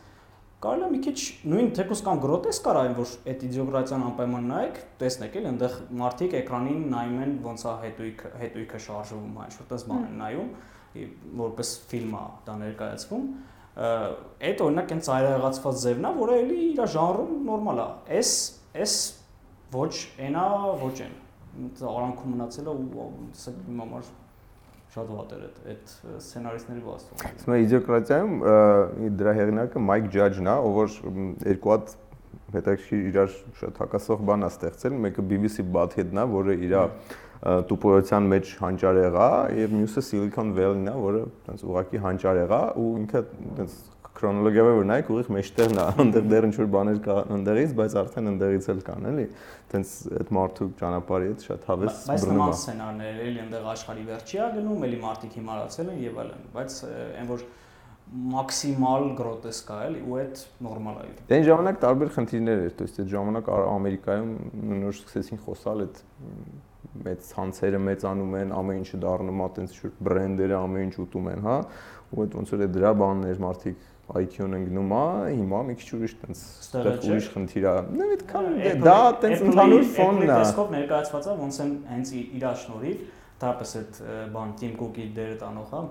[0.62, 1.20] կարելի է մի քիչ
[1.52, 6.36] նույն թեկուս կամ գրոտեսկ կարա այն որ այդ իդեոգրաֆիան անպայման նայեք տեսնեք էլի այնտեղ մարդիկ
[6.42, 10.52] էկրանին նայում են ոնց է հետույքը հետույքը շարժվում ինչ-որ տես բան են նայում
[11.42, 13.26] որպես ֆիլմ է դա ներկայացվում
[13.76, 17.86] այդ օրինակ այն ծայրահեղացված ձևն է, որը էլի իր ժանրում նորմալ է։
[18.20, 18.32] Էս
[18.82, 18.96] էս
[19.72, 19.92] ոչ
[20.28, 20.48] այնա,
[20.82, 21.16] ոչ այն։
[21.92, 23.08] Արանքում մնացելը ու
[23.42, 24.12] սա իմ համար
[24.92, 28.34] շատ վատ էր այդ սցենարիստների վաստում։ Իսկ իդեոկրատիայում
[29.22, 30.96] դրա հեղինակը Մայք Ջաջն է, ով որ
[31.48, 31.94] երկու հատ
[32.56, 36.76] հետաքրքիր իրար շատ հակասող բան է ստեղծել, մեկը BBC Butthead-ն է, որը իր
[37.47, 41.21] տուպորության մեջ հանճարեղ է եւ մյուսը Silicon Valley-ն է, որը
[41.53, 43.23] այնց ուղակի հանճարեղ է ու ինքը
[43.67, 43.77] այնց
[44.17, 48.31] քրոնոլոգիայով որ նայեք ուղիղ մեջտեղն է, այնտեղ դեռ ինչ որ բաներ կա ընդեղից, բայց արդեն
[48.33, 49.27] ընդեղից էլ կան, էլի։
[49.73, 54.07] Տենց այդ մարդու ճանապարհի հետ շատ հավես բռնում է։ Բայց նման սցենարներ էլի այնտեղ աշխարհի
[54.09, 57.47] վերջի է գնում, էլի մարդիկ հիմարացել են եւ այլն, բայց այն որ
[58.07, 62.87] մաքսիմալ գրոտեսկ է էլի ու այդ նորմալ է։ Դե այն ժամանակ տարբեր խնդիրներ էր, то
[62.87, 64.31] есть այդ ժամանակ Ամերիկայում
[64.87, 65.99] նոր սկսեցին խոսալ այդ
[67.06, 71.46] մեծ ցանցերը մեծանում են, ամեն ինչը դառնում է այտենց շուտ բրենդերը ամեն ինչ ուտում են,
[71.48, 71.56] հա,
[72.12, 75.04] ու այդ ոնց որ է դրա բաններ մարդիկ IQ-ն ընկնում է,
[75.38, 76.40] հիմա մի քիչ ուրիշ տենց
[76.82, 78.50] այդտեղ ուրիշ խնդիր է։ Նա այդքան
[78.84, 84.00] դա տենց ընդհանուր ֆոնն է։ Տեսքով ներկայացված է ոնց են հենց իր շնորհիվ դապես այդ
[84.36, 85.82] բան Team Cook-ի դերը տանող հա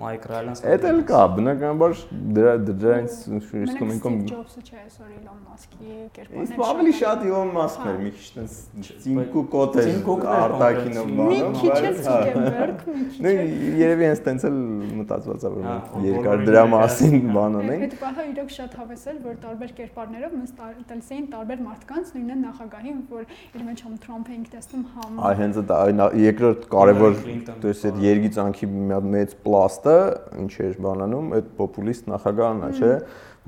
[0.00, 1.94] Mike Rylance Էդ էլ կա բնականաբար
[2.36, 7.52] դրա դրանից իսկ մենքոմ Jobs-ը չէ, sorry Elon Musk-ի կերպարն է։ Իսկ ավելի շատ Elon
[7.56, 8.56] Musk-ն էր, մի քիչ տես
[9.04, 9.88] Team Cook-ոտ էր
[10.36, 14.58] արտակինով բանը։ Մի քիչ է Zuckerberg, մի քիչ։ Նույն երևի հենց տենց էլ
[15.00, 15.64] մտածված է որ
[16.10, 20.52] երկար դրա մասին բան ունենք։ Այդ բանը իրոք շատ հավես էր, որ տարբեր կերպարներով մենք
[20.90, 25.34] տալիս էին տարբեր մարդկանց, նույնն նախագահին, որ իր մեջ համ Trump-ը ինք տեսնում համ Այ
[25.40, 25.80] հենց դա
[26.20, 27.16] երկրորդ կարևոր,
[27.62, 29.96] դուս այդ երգիծանքի մի հատ մեծ պլաստը,
[30.42, 32.92] ինչ էր բանանում, այդ պոպուլիստ նախագահն է, չէ՞,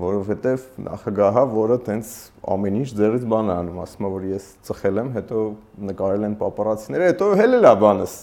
[0.03, 2.13] որովհետև նախագահը, որը տենց
[2.55, 5.43] ամեն ինչ ձերից բան է անում, ասում է, որ ես ծխել եմ, հետո
[5.93, 8.17] նկարել են պապարացիները, հետո հելել է բանս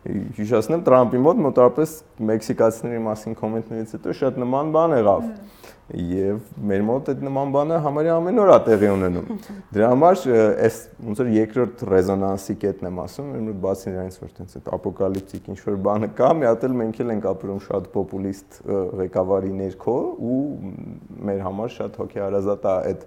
[0.00, 1.90] հիշացնեմ Տրամպի մոտ մոտավորապես
[2.30, 5.59] մեքսիկացիների մասին կոմենտներից հետո շատ նման բան եղավ։ mm -hmm
[5.90, 9.40] եւ մեր մոտ այդ նման բանը համարյա ամեն օր է տեղի ունենում։
[9.74, 10.20] Դրա համար
[10.66, 15.50] այս ոնց որ երկրորդ ռեզոնանսի կետն եմ ասում, մոտ բացի նրանից որ տենց այդ ապոկալիպտիկ
[15.50, 18.60] ինչ որ բանը կա, մի հատ էլ մենք էլ ենք ապրում շատ պոպուլիստ
[19.00, 19.98] ղեկավարի ներքո
[20.30, 20.40] ու
[21.30, 23.06] մեր համար շատ հոգեհարազատ է այդ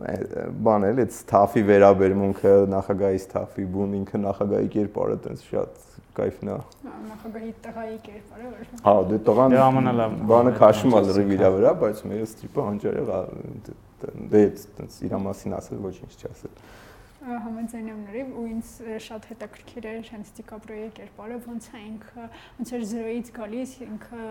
[0.00, 5.80] բան էլ այդ ստաֆի վերաբերմունքը նախագահի ստաֆի բուն ինքը նախագահի կերպարը տենց շատ
[6.20, 6.56] է։
[6.90, 11.72] Նախագահի տղայի կերպարը որ։ Հա, դե տղան դե ամենալավ բանը քաշում է լրիվ իր վրա,
[11.80, 13.22] բայց մեր ստրիպը հանճարեղ է։
[14.34, 14.42] Դե
[14.80, 16.54] տենց իր մասին ասել ոչինչ չասել
[17.20, 18.68] համաձայն եմ նրիվ ու ինձ
[19.04, 22.24] շատ հետաքրքիր էր հենց Դիկապրոյի կերպարը ոնց է ինքը
[22.60, 24.22] ոնց էր 0-ից գալիս ինքը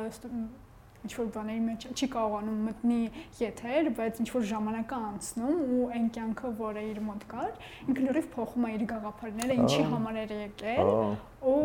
[0.99, 2.99] ինչ որ բաների մեջ չի կարողանում մտնի
[3.39, 7.51] եթեր, բայց ինչ որ ժամանակ է անցնում ու այն կյանքը, որը իր մոտ կար,
[7.89, 10.93] ինքը լրիվ փոխում է իր գաղափարները, ինչի համար էր եկել
[11.39, 11.57] ու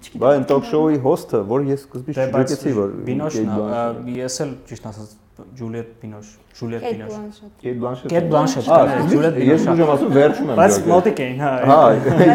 [0.00, 4.54] չգիտեմ։ Բայց տոկ շոուի հոսթը, որ ես սկզբից դե, չգիտեցի, որ Բինոշն է, ես էլ
[4.70, 5.18] ճիշտ ասած
[5.56, 7.12] Ջուլիետ Բինոշ, Ջուլիետ Բինոշ։
[7.60, 8.66] Կեյթ Բլանշետ։ Կեյթ Բլանշետ,
[9.10, 11.78] Ջուլիետ Բինոշ։ Ես ուժեմ ասում վերջում եմ։ Բայց մոտիկ էին, հա։ Հա,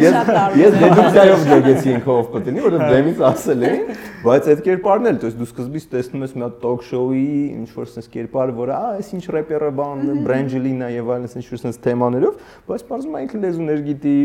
[0.06, 0.16] ես
[0.62, 3.80] ես դեդուկցիայով գեցի ինքով պատենի, որը դեմից ասել էի,
[4.26, 7.90] բայց այդ կերպարն էլ, այսինքն դու սկզբից տեսնում ես մի հատ տոկ շոուի ինչ որ
[7.92, 11.82] sense կերպար, որը ա, այս ինչ рэպերը բան, բրենջելինա եւ այլն sense ինչ որ sense
[11.86, 14.16] թեմաներով, բայց բարձում է ինքը լեզուներ գիտի,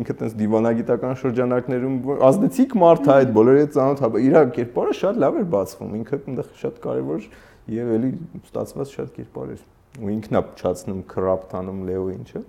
[0.00, 5.20] ինքը sense դիվանագիտական շրջանակներում ազդեցիկ մարդ է այդ բոլորի հետ ծանոթ, հա, իր կերպարը շատ
[5.24, 7.28] լավ էր բացվում, ինքը այնտեղ շատ կարևոր
[7.70, 8.10] եւ էլի
[8.50, 9.62] ստացված շատ կերպար էր
[10.00, 12.42] ու ինքն է փչացնում քրապ տանում Լեոին, չէ՞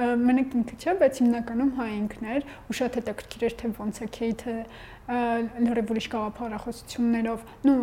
[0.00, 4.06] մենակ ինքը չէ, բայց հիմնականում հա ինքն էր ու շատ հետաքրքիր էր թե ոնց է
[4.16, 4.54] Քեյթը
[5.66, 7.76] լրիվ ուրիշ գաղափարախոսություններով, նու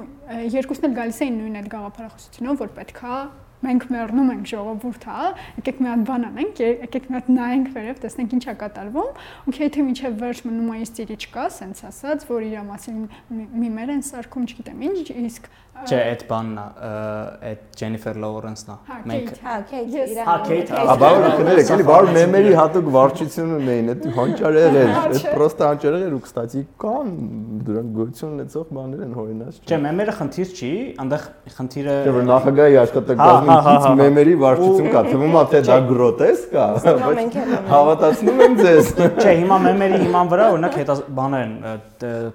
[0.55, 3.17] երկուսն էլ գալիս էին նույն այդ գաղափարախոսությունով, որ պետքա
[3.65, 8.01] մենք մեռնում ենք ժողովուրդ, հա, եկեք մի հատ բան անենք, եկեք մի հատ նայենք վերև,
[8.03, 12.45] տեսնենք ինչ է կատարվում, ու եթե միջև վերջ մնում է իստիրի չկա, սենց ասած, որ
[12.47, 12.99] իր մասին
[13.57, 15.49] միմեր են սարքում, չգիտեմ ինչ, իսկ
[15.87, 16.65] Չէ, այդ բանն է,
[17.47, 18.75] այդ Ջենիֆեր Լոուրենսն է։
[19.11, 23.51] Մենք Հա, Քեյթ, Ես- իր Հա, Քեյթ, Ա բավարար կներեք, էլի բար մեմերի հատուկ վարչություն
[23.57, 27.11] ունեին, այդ հանճարեղ էր, այդ պրոստը հանճարեղ էր ու կստացի կան
[27.67, 30.71] դրանք գոյություն ունեցող բաներ են հորինած։ Չէ, մեմերը խնդիր չի,
[31.03, 31.21] այնտեղ
[31.57, 36.57] խնդիրը Չէ, որ նախագահի աշխատակազմում հա, քիչ մեմերի վարչություն կա, թվում է թե դա գրոտեսկ
[36.57, 36.67] է,
[37.07, 37.37] բայց
[37.71, 41.55] հավատացնում եմ ձեզ։ Չէ, հիմա մեմերի հիման վրա օրինակ հետա բաներ են,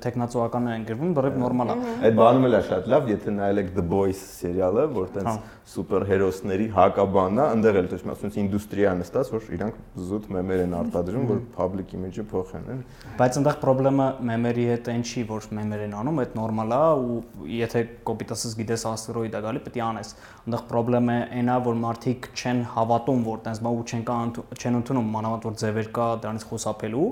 [0.03, 1.77] տեխնացուականներ են գրվում, բռիվ նորմալ է։
[2.09, 5.51] Այդ բանում էլ է շատ լավ, եթե նայել եք The Boys սերիալը, որ Հա։ տենց
[5.73, 9.77] սուպերհերոսների հակաբանն է, այնտեղ էլ դες ասում ինդուստրիա նստած, որ իրանք
[10.09, 12.81] զուտ մեմեր են արտադրում, որ public image-ը փոխեն, էլ։
[13.21, 17.47] Բայց այնտեղ խնդրեմը մեմերի հետ այն չի, որ մեմեր են անում, այդ նորմալ է ու
[17.53, 22.63] եթե կոպիտասս գիտես աստերոիդ է գալի, պետք է անես։ Այնտեղ խնդրեմը այնա, որ մարդիկ չեն
[22.73, 27.07] հավատում, որ տենց բան ու չեն կան չեն ընդունում, մանավանդ որ ձևեր կա դրանից խոսապելու,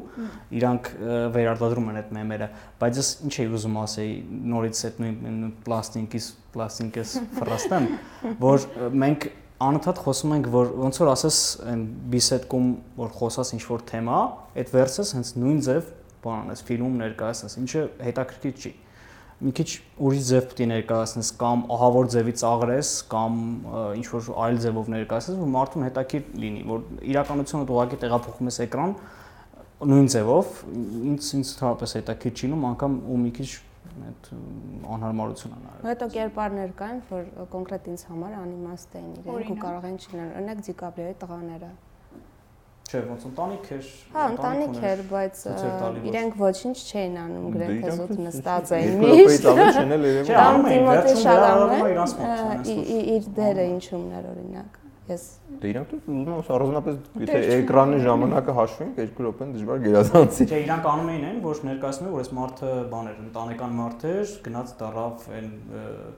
[0.60, 0.90] իրանք
[1.36, 2.48] վերարտադրում են այդ մեմերը,
[2.80, 4.14] բայց ես ինչ էի ուզում ասեի,
[4.50, 5.54] նորից այդ նույն նույն
[6.10, 7.86] պլաստինկից պլաստինկից ֆրաստեմ,
[8.40, 8.64] որ
[9.00, 9.26] մենք
[9.60, 11.38] անընդհատ խոսում ենք, որ ոնց որ ասես
[11.70, 12.68] այն բիսեդկում
[12.98, 14.20] որ խոսած ինչ որ թեմա,
[14.60, 15.90] այդ վերսես հենց նույն ձև
[16.24, 18.72] բան անես, ֆիլմում ներկայացնես, ինչը հետաքրքիր չի։
[19.40, 19.68] Մի քիչ
[20.04, 23.38] ուրիշ ձև պետք է ներկայացնես կամ ահավոր ձևի ծաղրես կամ
[24.00, 26.82] ինչ որ այլ ձևով ներկայացնես, որ մարդուն հետաքրքիր լինի, որ
[27.14, 28.94] իրականությունը դու ուղղակի տեղափոխում ես էկրան
[29.80, 30.52] նույն ձևով,
[31.08, 33.48] ինձ ինձ թափես հետաքրքիր չի լինում, անգամ ու մի քիչ
[34.08, 34.30] այդ
[34.94, 37.22] անհարմարություն է նայել։ Հետո կերպարներ կային, որ
[37.54, 41.70] կոնկրետ ինձ համար անիմաստ էին իրենք ու կարող են չլինել։ Օրինակ Դիկապրիոյի տղաները։
[42.90, 45.42] Չէ, ոնց ընտանիք էր։ Հա, ընտանիք էր, բայց
[46.10, 50.50] իրենք ոչինչ չէին անում, գրեթե զուտ նստած էին միշտ։ ավելի չեն էլ երևում։ Չէ, Կամ
[50.50, 51.78] անում էին, Տիմոթե վերջում Շալամը
[53.14, 54.79] իր դերը ինչումն էր օրինակ։
[55.10, 55.22] Ես
[55.60, 60.44] Դե իրանք ուզում եմ առանձնապես եթե Դե, չունեն։ էկրանի ժամանակը հաշվենք, 2 րոպեն դժվար գերազանցի։
[60.50, 64.04] Չէ, իրանք անում էին այն, որ ներկայացնում էին, որ այս մարդը բան էր, ընտանեկան մարդ
[64.10, 65.48] էր, գնաց դարավ այն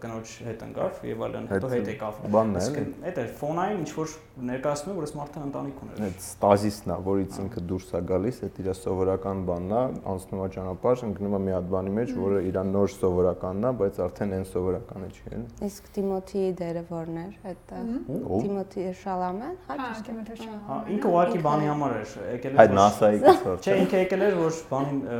[0.02, 3.82] կնոջ հետ ընկավ եւ այլն, հետո հետ եկավ։ բանն է, Իսկ էլի։ Այդ էր ֆոնային
[3.82, 4.14] ինչ որ
[4.52, 8.60] ներկայացնում, որ այս մարդը ընտանիք ուներ։ Այդ ստազիսն է, որից ինքը դուրս է գալիս, այդ
[8.62, 12.58] իր սովորական բանն է, անցնում է ճանապարհ, ընկնում է մի հատ բանի մեջ, որը իր
[12.72, 17.84] նոր սովորականն է, բայց արդեն այն սովորականը չի, էլի։ իսկ Տիմոթեի դերը որն էր այդտեղ։
[18.22, 18.40] Ով։
[19.02, 22.72] Շալամը, հա, Հա, ճիշտ է։ Տիմոթե Հա, Շալամը։ ինքը ուղակի բանի համար էր, եկել Այդ
[22.78, 25.18] NASA-ի կցորդ։ Չէ, ինքը եկել էր, որ բանին ը,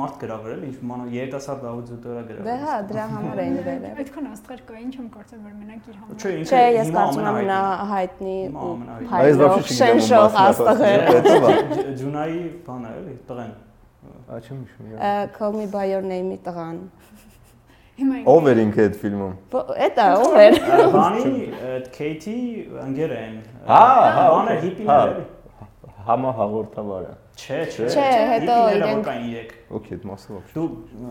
[0.00, 4.60] մարդ գրավել, ինչ մանա երիտասարդ աուդիտորա գրավել։ Դե հա, դրա համար էին վերել։ Այդքան աստղեր
[4.64, 7.60] կա, ինչ եմ կարծել որ մենակ իր համար։ Չէ, ինքը Չէ, ես կարծում եմ նա
[7.94, 8.74] հայտնի ու
[9.14, 13.54] հայտնի շենշող աստղեր։ Ջ- Ջունայի բանը էլի, տղեն։
[14.04, 16.78] Ա չեմ հիշում։ Call me by your name-ի տղան։
[17.94, 19.34] Հիմա Ով էր ինքը այդ ֆիլմում։
[19.86, 20.56] Էտա ով էր։
[20.94, 21.34] Բանի
[21.74, 22.38] այդ Քեյթի
[22.84, 23.36] ընկեր են։
[23.68, 23.82] Հա,
[24.16, 25.26] հա, բանը օքեյ, հիպիներ հա։ էլի։
[26.04, 30.66] Համա հաղորդավարը։ Չէ, չէ։ Չէ, հետո իրենք- կային իրեք։ Okay, այդ մասը ոչ։ Դու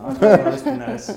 [0.09, 1.07] ասում ես։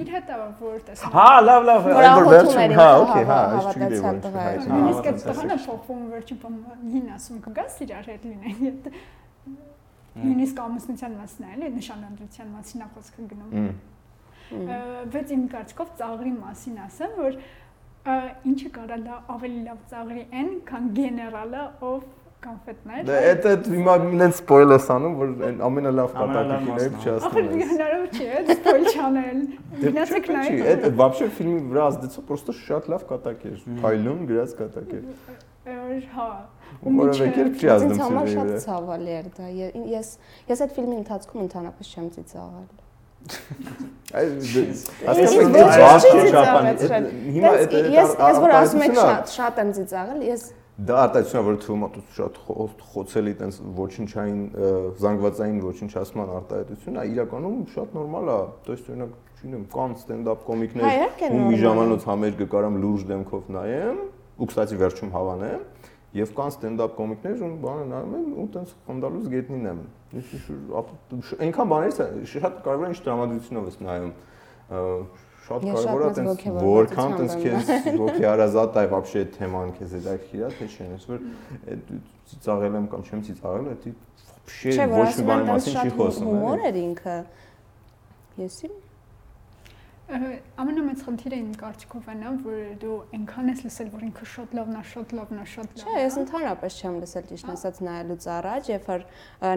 [0.00, 3.60] իր հետ է որ տեսնում։ Հա, լավ, լավ, այն որ վերջում, հա, okay, հա, հա,
[3.60, 4.44] այս չգիտեի որ հա,
[5.10, 6.60] այդ տղանը փոխվում վերջին բան
[6.90, 9.00] հին ասում կգաս իրար հետ լինեն։
[10.20, 13.64] նույնիսկ ամուսնության մասն է, էլի նշանադրության մասին է խոսքը գնում։ Ա,
[15.15, 17.39] Բայց իմ կարծիքով ծաղրի մասին ասեմ, որ
[18.05, 18.15] ա,
[18.51, 22.03] ինչը կարա լա ավելի լավ ծաղրի են, քան գեներալը, ով
[22.45, 27.47] կոնֆետներ։ Դե այդ այդ հիմա նենց սպոյլ ես անում, որ այն ամենալավ Ամենալավ կատակին Ախր
[27.71, 31.85] հնարավոր չի, այդ սպոյլ չանել։ է չասնում ես։ Գնացեք նայեք։ Չի, այդ вообще ֆիլմի վրա
[31.89, 35.75] ազդեցող պրոստը շատ լավ կատակ էր։ Փայլուն գրած կատակ էր։ Ա,
[36.15, 36.29] Հա։
[36.85, 40.09] Որևէ կերպ չի Ինձ ազդում համար սյուժեի շատ վրա։ ցավալի էր դա։ Ե- Ես
[40.51, 42.67] ես այդ ֆիլմի ընթացքում ընդհանրապես չեմ ծիծաղել։
[44.15, 48.53] Այս Ես հասկանում ոչ եք չի բաց չափան։ ծիծաղեցրել։ Հիմա Բայց այդ ես ես որ
[48.59, 50.43] ասում եք արտահայտությունն է, շատ շատ եմ ծիծաղել, ես
[50.85, 56.31] Դա արտահայտությունն է, որ թվում է դու շատ խո- խոցելի տենց ոչնչային ը, զանգվածային ոչնչացման
[56.35, 61.25] արտահայտությունն է, իրականում շատ նորմալ է։ То есть օրինակ, չունեմ, կան ստենդափ Հա, կոմիկներ, իհարկե
[61.25, 63.97] ու մի նորմալ է։ ժամանոց համերգը կարամ լուրջ դեմքով նայեմ,
[64.35, 65.61] ու կստացի վերջում հավանեմ,
[66.15, 69.79] եւ կան ստենդափ կոմիկներ, ում բանը նայում եմ ու տենց խնդալուց գետնին եմ։
[70.15, 74.13] Ես ինչ այնքան բաներից է, շատ կարևոր է ինչ տրամադրությունով ես նայում։
[74.65, 74.83] Ը,
[75.45, 79.21] Շատ Ես շատ կարևոր է մեծ տենց ոգևորվածությամբ որքան տենց եմ քեզ ոգեարազատ է вообще
[79.35, 81.19] թեման քեզ հետաքրքիր է, թե չէ, ես որ
[81.75, 81.91] այդ
[82.31, 83.93] ծիծաղել եմ կամ չեմ ծիծաղել, դա
[84.31, 86.79] вообще չէ, որ ոչ մի ասում բանի եմ, մասին չի շատ խոսում։ հումոր էլի։ էր
[86.81, 87.17] ինքը։
[88.41, 88.71] Եսի
[90.10, 94.78] Ամենամեծ խնդիրը իմ կարծիքով այն է, որ դու այնքան ես լսել, որ ինքը շատ լավն
[94.80, 98.26] է, շատ լավն է, շատ լավն է։ Չէ, ես ընդհանրապես չեմ լսել ճիշտ ասած նայելուց
[98.34, 99.04] առաջ, երբ որ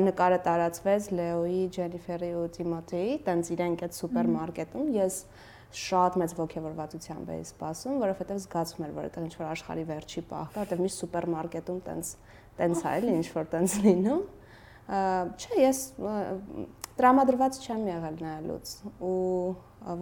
[0.03, 5.17] նկարը տարածվեց Լեոյի, Ջենիֆերի ու Տիմոթեի, տենց իրենք այդ սուպերմարկետում, ես
[5.73, 10.53] շատ մեծ ողջավորվածությամբ էի սպասում, որովհետև զգացում էր, որ դա ինչ որ աշխարհի վերջի պահն
[10.53, 12.11] է, որովհետև միշտ սուպերմարկետում տենց
[12.59, 14.21] տենց է, էլի ինչ որ տենց լինում։
[14.83, 15.79] Չէ, ես
[16.99, 19.13] տրամադրված չեմ եղել նայելուց ու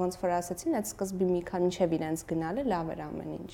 [0.02, 3.54] ոնց որ ասացին, այդ սկզբի մի քանի ինչև իրենց գնալը լավ էր ամեն ինչ։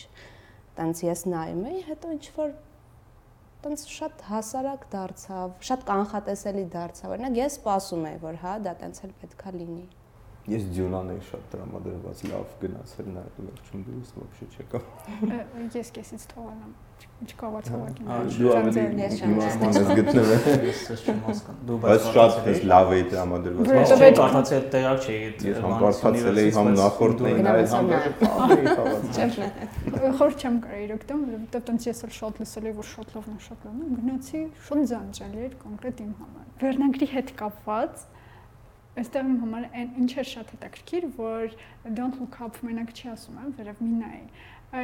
[0.78, 2.56] Տենց ես նայում էի, հետո ինչ որ
[3.68, 9.02] տենց շատ հասարակ դարձավ, շատ կանխատեսելի դարձավ։ Օրինակ ես սպասում էի, որ հա դա տենց
[9.08, 9.86] էլ պետքա լինի։
[10.48, 14.80] Ես Դյունան էի շատ տրամադրված, լավ գնացել նա այդ վերջում դուրս вообще չեկա։
[15.76, 16.70] Ես քեսից թողանամ։
[17.28, 18.84] Չկարողացա ուղղակի։ հա։ Դու ավելի
[19.28, 24.56] իմաստան ես գտնվել։ Ես չեմ հասկանում։ Դու բայց շատ ես լավ էի տրամադրված։ Ես կարծացի
[24.58, 28.88] այդ տեղակ չէի այդ։ Ես հանկարծացել էի համ նախորդն էի նայել համ էի
[30.18, 33.34] Խոր չեմ կարա իրոք դեմ, որովհետև տենց ես էլ շատ լսել եմ, որ շատ լավն
[33.34, 38.06] է, շատ լավն է։ Գնացի, շատ ձանձրել էր կոնկրետ իմ համար։ Վերնագրի հետ կապված
[38.98, 41.52] Այստեղ իմ համար այն ինչ է շատ հետաքրքիր, որ
[41.98, 44.22] don't look up մենակ չի ասում, հա, վերև մի նայ։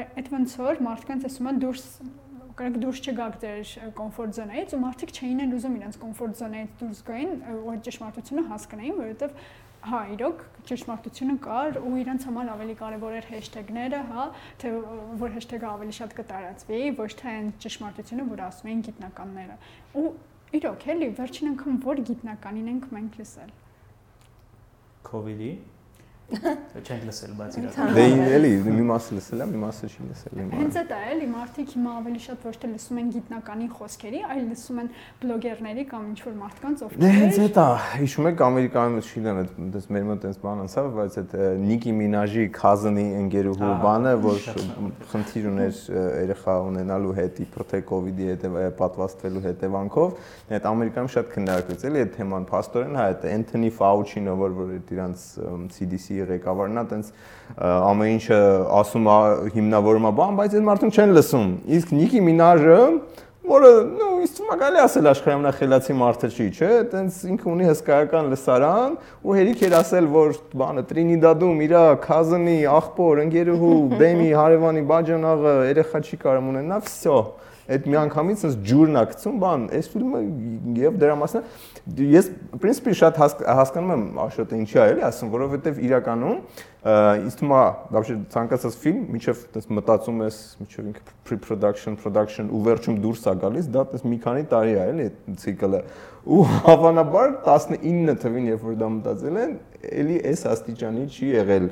[0.03, 1.87] Այդ ոնց որ մարդկանց ասում են դուրս
[2.53, 6.99] կարեք դուրս չգաք ձեր կոմֆորտ զոնայից ու մարդիկ չէին են ուզում իրենց կոմֆորտ զոնայից դուրս
[7.07, 9.33] գային ու ճշմարտությունը հասկանային, որովհետև
[9.83, 14.27] հա, իրոք ճշմարտությունը կար ու իրենց համար ավելի կարևոր էր հեշթեգները, հա,
[14.61, 14.71] թե
[15.23, 19.57] որ հեշթեգը ավելի շատ կտարածվի, ոչ թե այն ճշմարտությունը, որ ասում էին գիտնականները։
[20.03, 20.07] Ու
[20.61, 23.53] իրոք էլի վերջին անգամ որ գիտնականին ենք մենք լսել
[25.03, 25.51] COVID-ի
[26.33, 28.03] Չենք լսել, բայց իրական։ Դե
[28.35, 31.73] էլի մի մասը լսել եմ, մի մասը չի լսել իմ։ Հենց այդ է, էլի մարդիկ
[31.73, 34.89] հիմա ավելի շատ ոչ թե լսում են գիտնականի խոսքերի, այլ լսում են
[35.23, 37.67] բլոգերների կամ ինչ-որ մարդկանց, Դե հենց ովքեր այդ է,
[38.03, 43.05] հիշում եք Ամերիկայում չգիտեմ, այդպես մեր մոտ այնպես բան անցավ, բայց այդ Նիկի Մինաժի cousin-ի
[43.23, 44.37] ընկերուհու բանը, որ
[45.13, 45.81] խնդիր ուներ
[46.23, 48.45] երեխա ունենալու հետ իբր թե COVID-ի հետ
[48.79, 50.17] պատվաստվելու հետևանքով,
[50.53, 55.25] այդ Ամերիկայում շատ քննարկվեց էլի այդ թեման, փաստորեն հա այդ Anthony Fauci-ը, որ որ իրանց
[55.73, 57.11] CDC կոմիտեի ղեկավարն է, տենց
[57.63, 58.39] ամեն ինչը
[58.79, 59.17] ասում է
[59.53, 62.79] հիմնավորում է բան, բայց այդ մարդուն չեն լսում։ Իսկ Նիկի Մինաժը
[63.43, 67.65] որը նո ինձ թվում է գալի ասել աշխարհի ամենախելացի մարդը չի, չէ՞, տենց ինքը ունի
[67.67, 71.75] հսկայական լսարան ու հերիք էր ասել, որ բանը Տրինիդադում իր
[72.07, 77.17] cousin-ի, աղբոր, ընկերուհու, բեմի, հարևանի բաժանաղը երեխա չի կարող ունենա, վсё
[77.71, 80.21] այդ միանգամից ինձ ջուրն է գցում, բան, այս ֆիլմը
[80.83, 81.45] եւ դրա մասին
[82.13, 86.37] ես principi շատ հասկանում եմ Աշոտը ինչի է, էլի, ասում, որովհետեւ իրականում
[86.83, 87.59] ինձ թվում է
[87.93, 93.35] բավական ցանկացած ֆիլմ, միջև այդպես մտածում ես, միջև ինքը pre-production, production ու վերջում դուրս է
[93.43, 95.81] գալիս, դա այդպես մի քանի տարի է, էլի, այդ ցիկլը։
[96.23, 99.55] Ու հավանաբար 19 թվին, երբ որ դա մտածել են,
[100.03, 101.71] էլի այս աստիճանի չի եղել։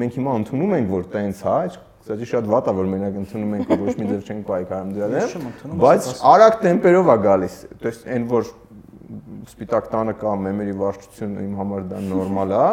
[0.00, 1.60] Մենք հիմա ընդունում ենք, որ տենց հա,
[2.10, 5.74] Կստացի շատ վատ է, որ մենակ ընդունում ենք ոչ մի ձև չենք պայքարում դրա դեմ,
[5.78, 8.48] բայց արագ տեմպերով է գալիս։ Դες այն որ
[9.50, 12.64] սպիտակ տանը կա մեմերի վարչությունը իմ համար դա նորմալ է։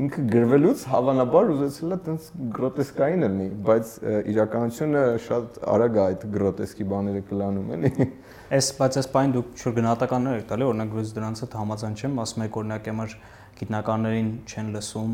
[0.00, 2.26] Ինքը գրվելուց հավանաբար ուզեցել է տենց
[2.58, 3.94] գրոտեսկային լինի, բայց
[4.34, 7.90] իրականությունը շատ արագ է այդ գրոտեսկի բաները կլանում էլի։
[8.58, 12.46] Այս բայց այս բան դուք շուտ գնահատականներ եք տալի, օրինակ դրանց հետ համաձայն չեմ, ասում
[12.46, 13.02] եք օրինակ եմ
[13.60, 15.12] գիտնականներին չեն լսում,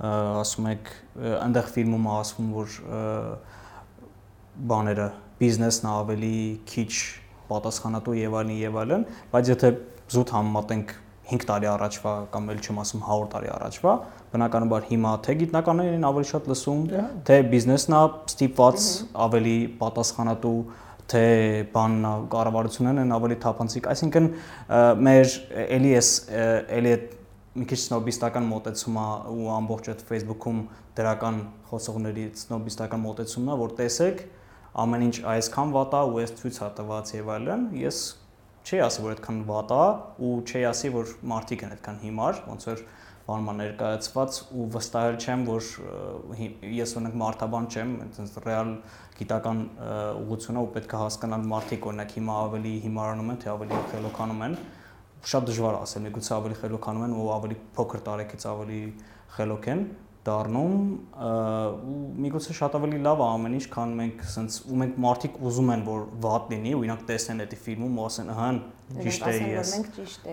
[0.00, 0.92] ասում եք
[1.40, 2.78] այնտեղ ֆիլմում ասվում որ
[4.70, 5.08] բաները
[5.40, 6.92] բիզնեսն ավելի քիչ
[7.50, 9.70] պատասխանատու եւ այլն եւ այլն, բայց եթե
[10.14, 10.92] զուտ համեմատենք
[11.30, 13.92] 5 տարի առաջվա կամ էլ չեմ ասում 100 տարի առաջվա,
[14.32, 16.80] բնականաբար հիմա թե գիտնականներին ավելի շատ լսում,
[17.28, 18.88] թե բիզնեսն է ստիպված
[19.26, 20.58] ավելի պատասխանատու
[21.10, 21.24] թե
[21.74, 24.28] բանն կառավարությունն են ավելի թափանցիկ, այսինքն
[25.06, 25.32] մեր
[25.78, 26.10] էլի էս
[26.80, 27.16] էլի այդ
[27.50, 30.58] մի քիչ սնոբիստական մոտեցում է ու ամբողջ այդ Facebook-ում
[31.00, 34.22] դրական խոսողների սնոբիստական մոտեցումն է, որ տեսեք
[34.84, 37.98] ամեն ինչ այսքան վատ է ու այս ցույց է տված եւ այլն, ես
[38.70, 39.84] չի ասի որ այդքան վատ է
[40.30, 42.82] ու չի ասի որ մարդիկ են այդքան հիմար, ոնց որ
[43.30, 45.66] բանმა ներկայացված ու վստահել չեմ որ
[46.78, 48.70] ես օրինակ մարդաբան չեմ, այնպես ռեալ
[49.20, 49.60] գիտական
[50.22, 54.56] ուղղությունը ու պետք է հասկանալ մարդիկ օրինակ հիմա ավելի հիմարանում են թե ավելի խելոքանում են
[55.30, 58.80] շատ դժվար ասել, միգուցե ավելի խելոքանում են ու ավելի փոքր տարեկից ավելի
[59.36, 59.82] խելոք են
[60.20, 60.72] դառնում
[61.16, 65.70] ու միգուցե շատ ավելի լավ է ամեն ինչ, քան մենք սենց ու մենք մարդիկ ուզում
[65.74, 68.48] են որ վատ լինի ու իրանք տեսնեն այդ ֆիլմում ու ասեն, ահա
[69.06, 69.72] ճիշտ է ես։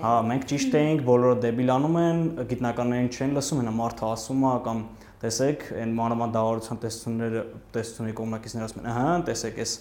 [0.04, 2.21] Հա, մենք ճիշտ էինք, բոլորը դեբիլանում են,
[2.52, 4.84] գիտնականներին չեն լսում, հենա մարդը ասում է կամ
[5.17, 7.39] տեսեք, այն մանրամասն դավարության տեսությունները,
[7.73, 9.73] տեսությունների կողմնակիցները ասում են, ահա, տեսեք, այս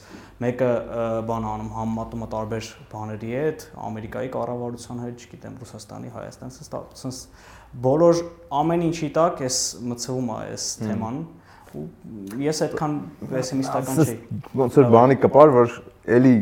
[0.47, 0.71] մեկը
[1.29, 6.57] բան անում համեմատում է տարբեր բաների հետ, Ամերիկայի կառավարության հետ, չգիտեմ, Ռուսաստանի, Հայաստանի,
[7.03, 7.21] sense
[7.83, 8.21] բոլոր
[8.57, 9.59] ամեն ինչի տակ էս
[9.91, 11.19] մցվում է այս թեման
[11.77, 11.83] ու
[12.41, 12.95] ես այդքան
[13.33, 14.15] պեսիմիստական չէի։
[14.61, 15.75] Ոնց որ բանի կպար, որ
[16.17, 16.33] էլի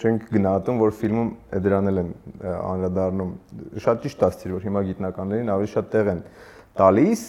[0.00, 1.30] չենք գնահատում, որ ֆիլմում
[1.66, 2.12] դրանել են
[2.54, 3.34] անդրադառնում։
[3.84, 6.22] Շատ ճիշտ ասցիր, որ հիմա գիտնականներին ավելի շատ տեղ են
[6.78, 7.26] տալիս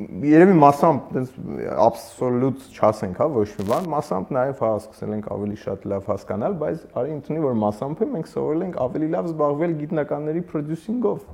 [0.00, 1.30] երևի massամբ այնպես
[1.84, 6.54] աբսոլյուտ չասենք, հա, ոչ մի բան, massամբ նաև հա սկսել ենք ավելի շատ լավ հասկանալ,
[6.60, 11.24] բայց արի ընդունի որ massամբ մենք սովորել ենք ավելի լավ զբաղվել գիտնականների producer-ով,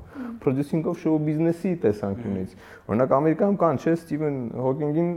[0.42, 3.94] producer-ով շոու բիզնեսի տեսանկյունից։ Օրինակ Ամերիկայում կան, չէ,
[4.66, 5.12] Հոկինգին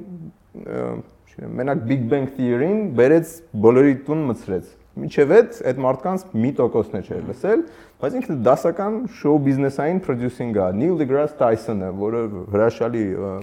[0.59, 6.97] չգիտեմ, մենակ Big Bang Theory-ին բերեց բոլորի տուն մցրեց Միջև այդ այդ մարդկանց մի տոկոսն
[6.97, 7.61] է չէր լսել,
[7.99, 12.21] բայց ինքը դասական շոու բիզնեսային պրոդյուսինգ է, Neil deGrasse Tyson-ը, որը
[12.53, 13.01] հրաշալի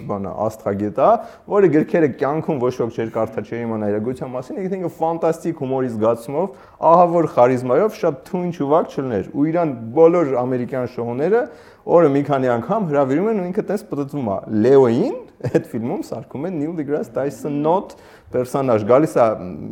[0.09, 1.09] բան է, աստղագետ է,
[1.53, 5.61] որը գրքերը կյանքում ոչ ոք չէր կարդա, չէր իմանա իր գույցի մասին, ինքը ինքը ֆանտաստիկ
[5.61, 6.57] հումորի զգացումով,
[6.89, 11.47] ահա որ խարիզմայով շատ թույն ճուվակ չլներ, ու իրան բոլոր ամերիկյան շոուները
[11.87, 14.39] օրը մի քանի անգամ հրավիրում են ու ինքը տես պատտվում է.
[14.65, 17.93] Լեոին այդ ֆիլմում սարքում են Neil deGrasse Tyson not
[18.33, 19.25] պերսոնաժ գալիս է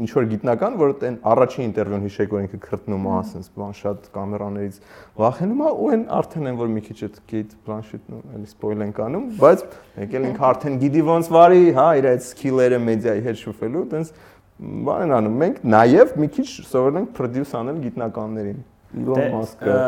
[0.04, 4.06] ինչ որ գիտնական, որ այն առաջին ինտերվյուն հիշեք, որ ինքը քրտնում է, ասենց բան շատ
[4.14, 4.78] կամերաներից
[5.18, 8.94] վախենում է ու այն արդեն են որ մի քիչ այդ Kate Blanchett-ն էլի սպոյլ են
[8.94, 9.64] կանում, բայց
[10.04, 14.12] եկել ինքը արդեն գիտի ոնց վարի, հա, իր այդ սկիլերը մեդիայի հետ շփվելու, տենց
[14.54, 18.60] բան են անում։ Մենք նաև մի քիչ սովորել ենք produce անել գիտնականներին։
[18.94, 19.78] Elon դե, Musk-ը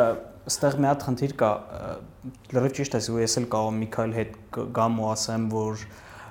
[0.46, 1.48] Այստեղ մի հատ խնդիր կա,
[2.54, 4.36] լրիվ ճիշտ է, ու ես էլ կարող Միքայել հետ
[4.76, 5.80] գամ ու ասեմ, որ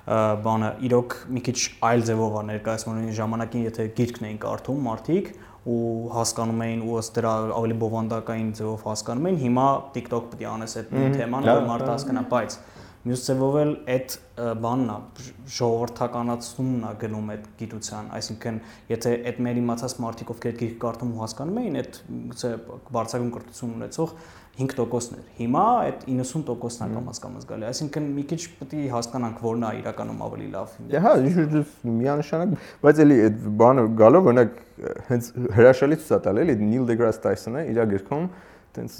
[0.06, 1.56] բանը իրոք մի քիչ
[1.88, 5.30] այլ ձևով է ներկայացնում ժամանակին, եթե գիրքն էին կարդում մարդիկ
[5.66, 5.80] ու
[6.14, 9.66] հասկանում էին ու ըստ դրա ավելի բովանդակային ձևով հասկանում էին, հիմա
[9.96, 12.58] TikTok պետք է անես այդ թեման, որ մարդը հասկանա, բայց
[13.06, 14.14] մյուս ձևով էլ այդ
[14.62, 18.56] բանն է ժողովրդականացումն է գնում այդ գիտության, այսինքն
[18.90, 22.50] եթե այդ մեր իմացած մարդիկ ովքեր գիրք կարդում ու հասկանում էին, այդ գուցե
[22.96, 24.16] բարձրագույն կրթություն ունեցող
[24.61, 29.39] 5%-ն էր։ Հիմա այդ 90%-ն է կամաց կամաց գալի, այսինքն մի քիչ պետք է հասկանանք
[29.45, 31.63] որն է իրականում ավելի լավ։ Դե հա, ինչ
[32.01, 34.59] միանշանակ, բայց էլի այդ բանը գալով օրինակ
[35.07, 38.27] հենց հրաշալի ցույց է տալ էլի Neil deGrasse Tyson-ը իր գրքում
[38.75, 38.99] տենց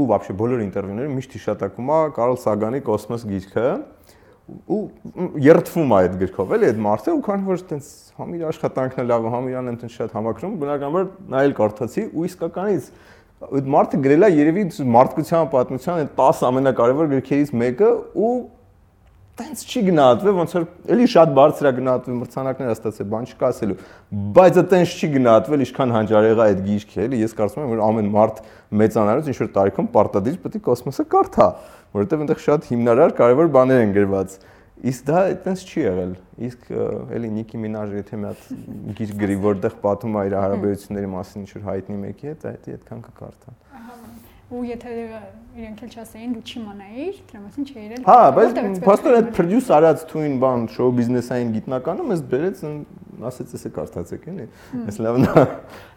[0.00, 3.66] ու вообще բոլոր ինտերվյուները միշտ հիշատակում է Կարլ Սագանի Կոսմոս գիրքը
[4.70, 4.78] ու
[5.44, 9.04] երթվում է այդ գրքով էլի այդ մարդը ու քան որ տենց համ իր աշխատանքն է
[9.10, 12.88] լավ, համ իրան են տենց շատ համակրում, բնականաբար նայել կարդացի ու իսկականից
[13.43, 14.63] այդ մարդը գրել է երևի
[14.95, 18.35] մարդկության պատմության այդ 10 ամենակարևոր գրքերից մեկը ու
[19.35, 23.75] տենց չի գնահատվել, ոնց որ էլի շատ բարձր է գնահատվել մրցանակներ ստացել, բան չկա ասելու,
[24.37, 27.83] բայց դա տենց չի գնահատվել, ինչքան հանճարեղ է այդ գիրքը, էլի ես կարծում եմ, որ
[27.89, 28.39] ամեն մարդ
[28.79, 31.47] մեծանալուց ինչ որ տարիքում պարտադիր պետք է կոսմոսը կարդա,
[31.99, 34.39] որովհետև այնտեղ շատ հիմնարար կարևոր բաներ են գրված։
[34.75, 36.65] Իսկ դա այտենց չի եղել։ Իսկ
[37.15, 38.41] էլի Նիկի Մինաժը եթե մի հատ
[38.99, 43.05] գիրք գրի, որտեղ պատում է իր հարաբերությունների մասին ինչ որ հայտնի մեկի հետ, այդ այդքան
[43.05, 43.61] կկարդան
[44.53, 44.91] ու եթե
[45.55, 50.05] իրենք էլ չասեին դու չիմանայիր, դրա մասին չէիր էլ։ Հա, բայց փաստորեն այդ produce արած
[50.11, 52.63] թույն բան շոու բիզնեսային գիտնականը մեզ բերեց
[53.23, 54.45] ասեց էսե կարդացեք էլի։
[54.91, 55.43] Էս լավն է։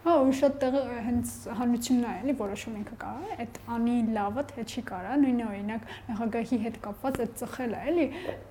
[0.04, 0.76] Հա, ու շատ տեղ
[1.08, 5.90] հենց հանրությունն է, էլի որոշում ինքը կարա, այդ անի լավը թե չի կարա, նույնը օրինակ
[6.08, 8.06] նախագահի հետ կապված այդ ծխելը, էլի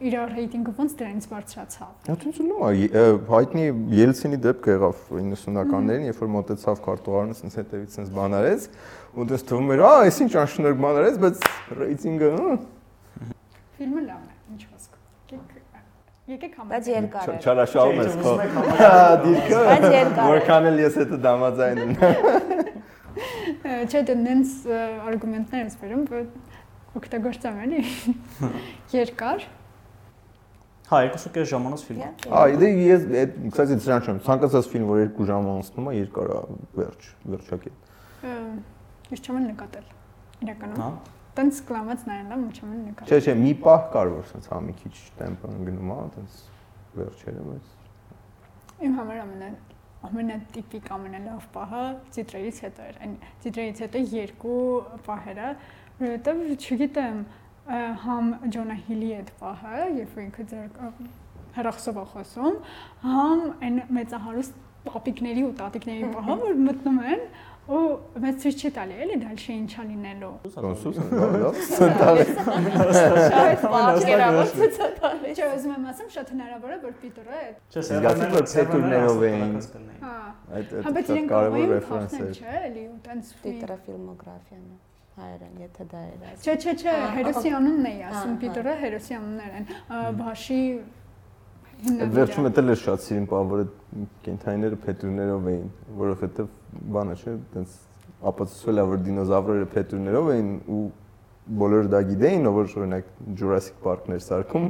[0.08, 3.66] իր ռեյտինգը ոնց դրանից բարձրացավ։ Հա, ցույց ունում է, հայտնի
[3.98, 8.70] Ելցինի դեպքը եղավ 90-ականներին, երբ որ մոտեցավ քարտուղարն, ասենց հետևից sense բան արեց,
[9.18, 11.46] ու դες թվում էր, «Ա, այս ինչ անշնորհ բան արեց, բայց
[11.82, 12.32] ռեյտինգը»
[13.78, 14.94] Ֆիլմը լավն է, ինչ խոսք։
[16.28, 18.32] Եկեք համը։ Բայց երկար է։ Չարաշահում ես քո։
[19.24, 21.94] Դիրքը։ Բայց երկար է։ Որքան էլ ես հետը դամաձայն եմ։
[23.88, 24.52] Չէ, դե նենց
[25.08, 26.26] արգումենտներ ես վերում, որ
[27.00, 27.82] օգտագործամ էլի։
[28.98, 29.48] Երկար։
[30.88, 35.02] Հա, 2.5 ժամանոց ֆիլմ է։ Ա, դե ես այդ, կստացի դրան չեմ։ Ցանկացած ֆիլմ, որ
[35.18, 36.42] 2 ժամ անցնում է, երկար է,
[36.78, 38.28] վերջ, վերջակետ։
[39.14, 39.88] Ես չեմ նկատել։
[40.48, 40.90] Իրականում։ Հա։
[41.38, 44.74] Տենց կլամած նայել եմ, չեմ նկատել։ Չէ, չէ, մի պահ կար, որ սենց հա մի
[44.82, 46.38] քիչ տեմպը գնում է, տենց
[46.98, 47.76] վերջերը, բայց
[48.78, 49.50] Իմ համար ամենա
[50.08, 51.84] ամենատիպիկ ամենալավ պահը
[52.16, 54.60] ծիտրերից հետո էր։ Այն ծիտրերից հետո երկու
[55.08, 55.48] պահերը,
[56.02, 57.18] որովհետև չգիտեմ,
[58.04, 60.70] համ Ջոնա Հիլի այդ պահը, երբ որ ինքը ձեր
[61.58, 62.60] հերախսով է խոսում,
[63.08, 67.26] համ այն մեծահարուստ պապիկների ու տատիկների պահը, որ մտնում են
[67.68, 67.80] ու
[68.42, 72.26] ցույց չի տալի, էլի դալշի ինչա լինելու։ կոնսուս լավ, սնտալի։
[72.98, 78.32] Շատ պատկերավոր ցուցատալի։ Չէ, ուզում եմ ասեմ, շատ հնարավոր է, որ Պիտերը է։ Չէ, Զգացի,
[78.38, 79.56] որ փետուրներով էին։
[80.08, 80.18] Հա։
[80.58, 84.78] Այդ Հա, այդ կարևոր ռեֆերենս են է։ չէ, էլի ու տենց Տիտրը ֆիլմոգրաֆիան է
[85.18, 89.56] հայերեն, եթե դա էր ասում։ Չէ, չէ, չէ, հերոսի անունն էի ասում, Պիտերը հերոսի անուններ
[89.58, 89.66] են։
[90.20, 90.60] Բաշի
[91.78, 93.74] Այդ վերջում էլ էր շատ սիրուն բան, որ այդ
[94.26, 95.68] կենթանիները փետուրներով էին,
[96.00, 96.48] որովհետև
[96.96, 97.76] բանը չէ, տենց
[98.32, 100.82] ապացուցվել է որ դինոզավրերը փետուրներով էին ու
[101.48, 104.66] բոլորը դա գիտեին, ով որ օրինակ Jurassic Park-ներ սարքում,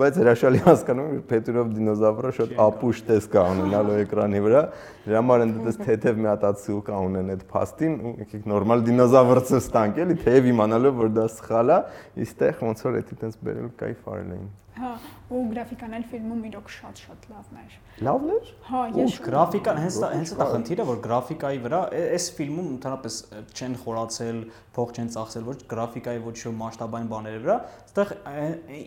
[0.00, 4.62] բայց հրաշալի հասկանում եմ, որ Պետրով դինոզավրը շատ ապուշ տեսք կա ունենալու էկրանի վրա։
[5.04, 9.44] Դրա համար ընդդես թեթև մի հատ ացու կա ունեն այդ փաստին, ու եկեք նորմալ դինոզավրը
[9.60, 11.78] ստանք էլի, թեև իմանալով որ դա սխալ է,
[12.24, 14.90] իստեղ ոնց որ դա տենց բերել կայֆ արել էին։ Հա,
[15.28, 17.72] ու գրաֆիկան էլ ֆիլմում իրոք շատ-շատ լավն էր։
[18.06, 22.70] Լավն էր։ Հա, Ու ես գրաֆիկան հենց հենց դա խնդիրը որ գրաֆիկայի վրա այս ֆիլմում
[22.72, 23.18] ընդհանրապես
[23.52, 24.40] չեն խորացել,
[24.72, 28.14] փող չեն ծախսել ոչ գրաֆիկայի ոչ մասշտաբային բաների վրա, այստեղ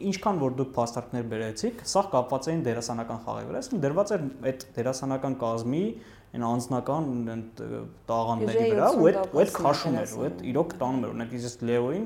[0.10, 4.66] ինչքան որ դուք փաստարկներ բերեցիք, սա կապված էին դերասանական խաղի վրա, այսինքն դրված էր այդ
[4.80, 5.86] դերասանական կազմի
[6.36, 7.06] այն անձնական
[8.10, 11.56] տաղանդների վրա ու այդ ու այդ քաշում էր ու այդ իրոք տանում էր օրինակ ես
[11.70, 12.06] Լեոին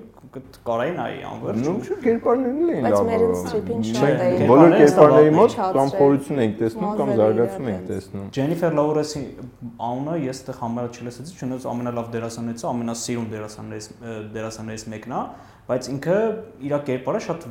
[0.70, 4.76] կարայի նայի անվերջ Նույն չէ, կերպարներն էին Բայց լավ։ Meryl Streep-ին շատ Չէ, է։ Բոլոր
[4.80, 9.24] կերպարների մոտ շատ կամ խորություն ենք տեսնում կամ զարգացում ենք տեսնում։ Ջենիֆեր Լաուրեսի
[9.90, 13.88] անունը ես այդտեղ համարը չլսեցի, չնայած ամենալավ դերասաններից է, ամենասիրուն դերասաններից
[14.36, 15.22] դերասաններից մեկն է,
[15.70, 16.18] բայց ինքը
[16.70, 17.48] իր կերպարը շատ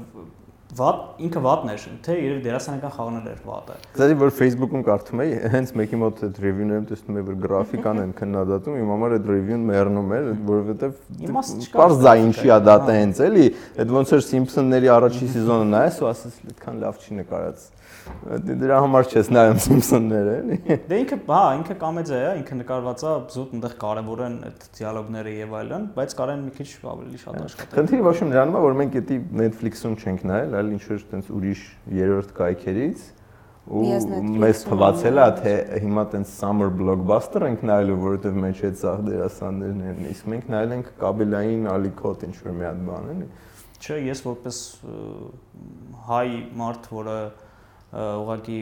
[0.77, 5.33] վատ ինքը վատն էր, թե երևի դերասանական խաղանել էր վատը։ Դե որ Facebook-ում կարդում էի,
[5.55, 6.41] հենց մեկի մոտ այդ
[6.91, 11.01] տեսնում եմ, որ գրաֆիկան են քննադատում, իմ համար այդ review-ն մեռնում էր, որովհետև
[11.79, 13.49] Պարզ դա ինչի է դա տենց էլի,
[13.81, 17.67] այդ ոնց էր Simpson-ների առաջի սեզոնը նայես ու ասես այդքան լավ չի նկարած։
[18.09, 23.05] Դե Դրա համար չես նայում Simpson-ները էլի։ Դե ինքը, հա, ինքը կոմեդիա է, ինքը նկարված
[23.05, 27.39] է զուտ այնտեղ կարևոր են այդ դիալոգները եւ այլն, բայց կարեն մի քիչ ավելի շատ
[27.45, 31.07] աշխատել։ Խնդիրը ոչ մի նրանում է, որ մենք դա Netflix-ում չենք նայել, այլ ինչ որ
[31.13, 31.63] տենց ուրիշ
[31.99, 33.07] երրորդ կայքերից
[33.69, 33.83] ու
[34.41, 35.53] մեզ թվացել է թե
[35.85, 40.73] հիմա տենց summer blockbuster ենք նայելու, որովհետև մեջ այդ սաղ դերասաններն են, իսկ մենք նայել
[40.79, 43.29] ենք կաբելային ալիքոտ ինչ որ մի հատ բան էլի։
[43.79, 44.61] Չէ, ես որպես
[46.09, 46.29] հայ
[46.59, 47.19] մարդ, որը
[47.89, 48.59] ուղղակի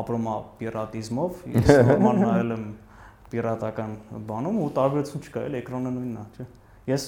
[0.00, 2.68] ապրում է պիրատիզմով, ես նորմալ նայել եմ
[3.32, 3.96] պիրատական
[4.28, 6.46] բանում ու տարբերություն չկա, էլ էկրանը նույնն է, չէ։
[6.84, 7.04] Ես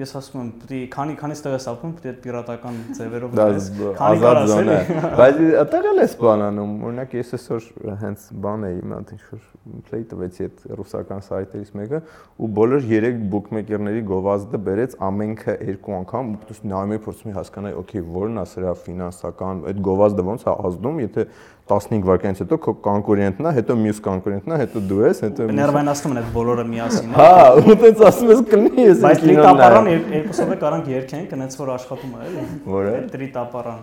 [0.00, 3.66] ես ասում եմ, է քանի քանի ստեղ ես ապրում, է այդ պիրատական ձևերով նայես,
[3.98, 7.66] քանի կարաս էլի։ է։ Բայց այդտեղ էլ էս բան անում։ Օրինակ ես այսօր
[8.00, 9.44] հենց բան էի, մի հատ ինչ որ
[9.90, 12.00] play տվեցի այդ ռուսական սայթերից մեկը
[12.40, 17.38] ու բոլոր 3 bookmaker-ների գովազդը բերեց ամենքը երկու անգամ ու դու նայում ես փորձում ես
[17.40, 21.26] հասկանալ, օքեյ, որն է սրա ֆինանսական այդ գովազդը ոնց է ազդում, եթե
[21.70, 26.14] 15 վայրկյանից հետո քո կոնկուրենտն է, հետո մյուս կոնկուրենտն է, հետո դու ես, հետո Ներվայնացնում
[26.16, 27.28] են այդ բոլորը միասին։ Հա,
[27.60, 32.12] ու տենց ասում ես կլինի ես Բայց տրիտապարան երկուսով է կարանք երկենք, այնց որ աշխատում
[32.14, 33.80] է, էլի։ Որը։ Տրիտապարան։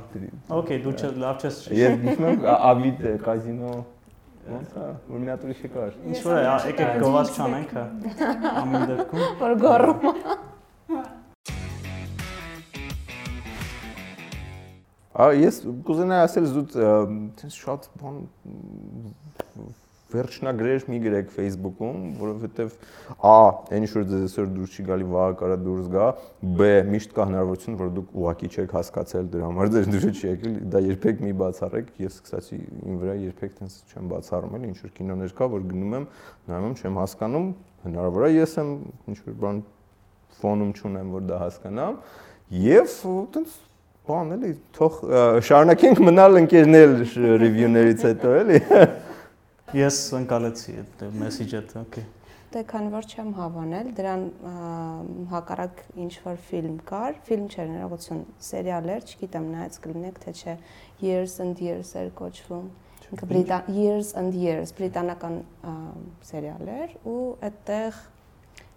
[0.57, 3.73] Okay, դու չէ լավ չես։ Ես գիշնում եմ ավիտ կազինո
[4.47, 7.83] ոնց է, որ մի հատ ուրիշ կար։ Ինչ որ է, եկեք գովազ չանենք, հա։
[8.61, 9.99] Ամեն դեպքում Որ գոռում։
[15.17, 16.79] Ա ես կուզենայի ասել զուտ
[17.57, 18.23] շատ բան
[20.11, 22.75] վերջնագրեր մի գրեք Facebook-ում, որովհետև
[23.17, 23.33] A,
[23.75, 26.07] այն ինչ որ ձեզ այսօր դուրս չի գալի, վաղ կարա դուրս գա,
[26.57, 30.55] B, միշտ կա հնարավորություն, որ դուք ուղակի չեք հասկացել դրա համար, ձեր դուրս չի եկել,
[30.71, 34.93] դա երբեք մի բացառեք, ես կստացի իմ վրա երբեք տենց չեմ բացառում, էլ ինչ որ
[34.97, 36.07] կինոներ կա, որ գնում եմ,
[36.47, 37.47] նայում եմ, չեմ հասկանում,
[37.87, 38.71] հնարավոր է ես եմ
[39.11, 39.63] ինչ որ բան
[40.37, 41.99] ֆոնում չունեմ, որ դա հասկանամ,
[42.67, 42.95] եւ
[43.35, 43.57] տենց
[44.07, 44.99] բան էլի, թող
[45.47, 46.93] շարունակենք մնալ ընկերներ
[47.41, 48.61] ռիվյուներից հետո էլի։
[49.75, 52.05] ես ընկալեցի այդ մեսեջը, okay։
[52.47, 54.21] Դե քանի որ չեմ հավանել, դրան
[55.33, 60.53] հակառակ ինչ որ ֆիլմ կար, ֆիլմ չէր ներողություն, սերիալ էր, չգիտեմ նայած կլինեք թե չէ,
[61.03, 62.69] Years and Years էր կոչվում։
[63.07, 65.35] Ինքը բրիտան Years and Years բրիտանական
[66.29, 67.99] սերիալ էր ու այդտեղ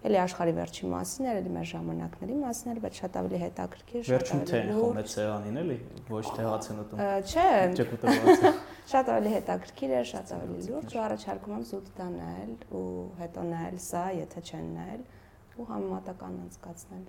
[0.01, 4.13] էլի աշխարհի վերջի մասին էր, էլի մեր ժամանակների մասին էր, բայց շատ ավելի հետաքրքիր, շատ
[4.15, 5.79] Վերջում թե ավելի լուրջ։ է ցեղանին էլի,
[6.09, 8.45] ոչ թե հացենոտում։ Չէ, Ճկուտված։
[8.91, 12.85] շատ ավելի հետաքրքիր էր, շատ ավելի լուրջ ու առաջարկում եմ զուտ դա նայել ու
[13.21, 15.01] հետո նայել սա, եթե չեն նայել
[15.61, 17.05] ու համեմատական անցկացնել։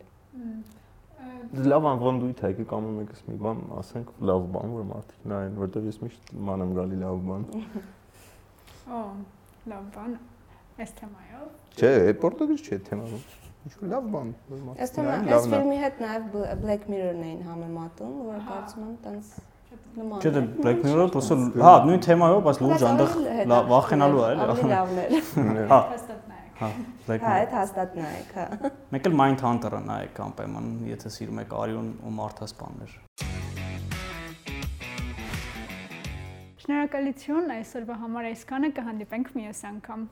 [1.72, 5.84] Լավ անվանդույթ է, եկեք ամեն մեկս մի բան ասենք, լավ բան, որ մարդիկ նայեն, որտեվ
[5.92, 7.44] ես միշտ ման եմ գալի լավ բան։
[8.98, 9.02] Օ,
[9.72, 10.16] լավ բան։
[10.82, 11.46] Այս թեմայով։
[11.78, 13.14] Չէ, այդ պորտուգիզ չէ թեման։
[13.62, 17.22] Ինչ որ լավ բան, որ մարդիկ Այս թեմա, այս ֆիլմի հետ նաև Bl- Black Mirror-ն
[17.28, 19.28] էին համեմատում, որ կարծում եմ տենց
[19.92, 23.10] Չէ, դե Black Mirror-ը պրոստո հա, նույն թեմայով, բայց լուրջ այնտեղ
[23.72, 25.06] վախենալու է, էլի։ հա։ Լավն է։
[25.72, 25.82] Հա։ Հա,
[26.62, 26.70] հա
[27.06, 31.42] Black Mirror։ Հա, այդ հաստատ նայեք, հա։ Մեկ էլ Mind Hunter-ը նայեք անպայման, եթե սիրում
[31.44, 32.96] եք Արիոն ու Մարտասպաններ։
[36.62, 40.10] Շնորհակալություն այսօրվա համար այսքանը կհանդիպենք մյուս անգամ։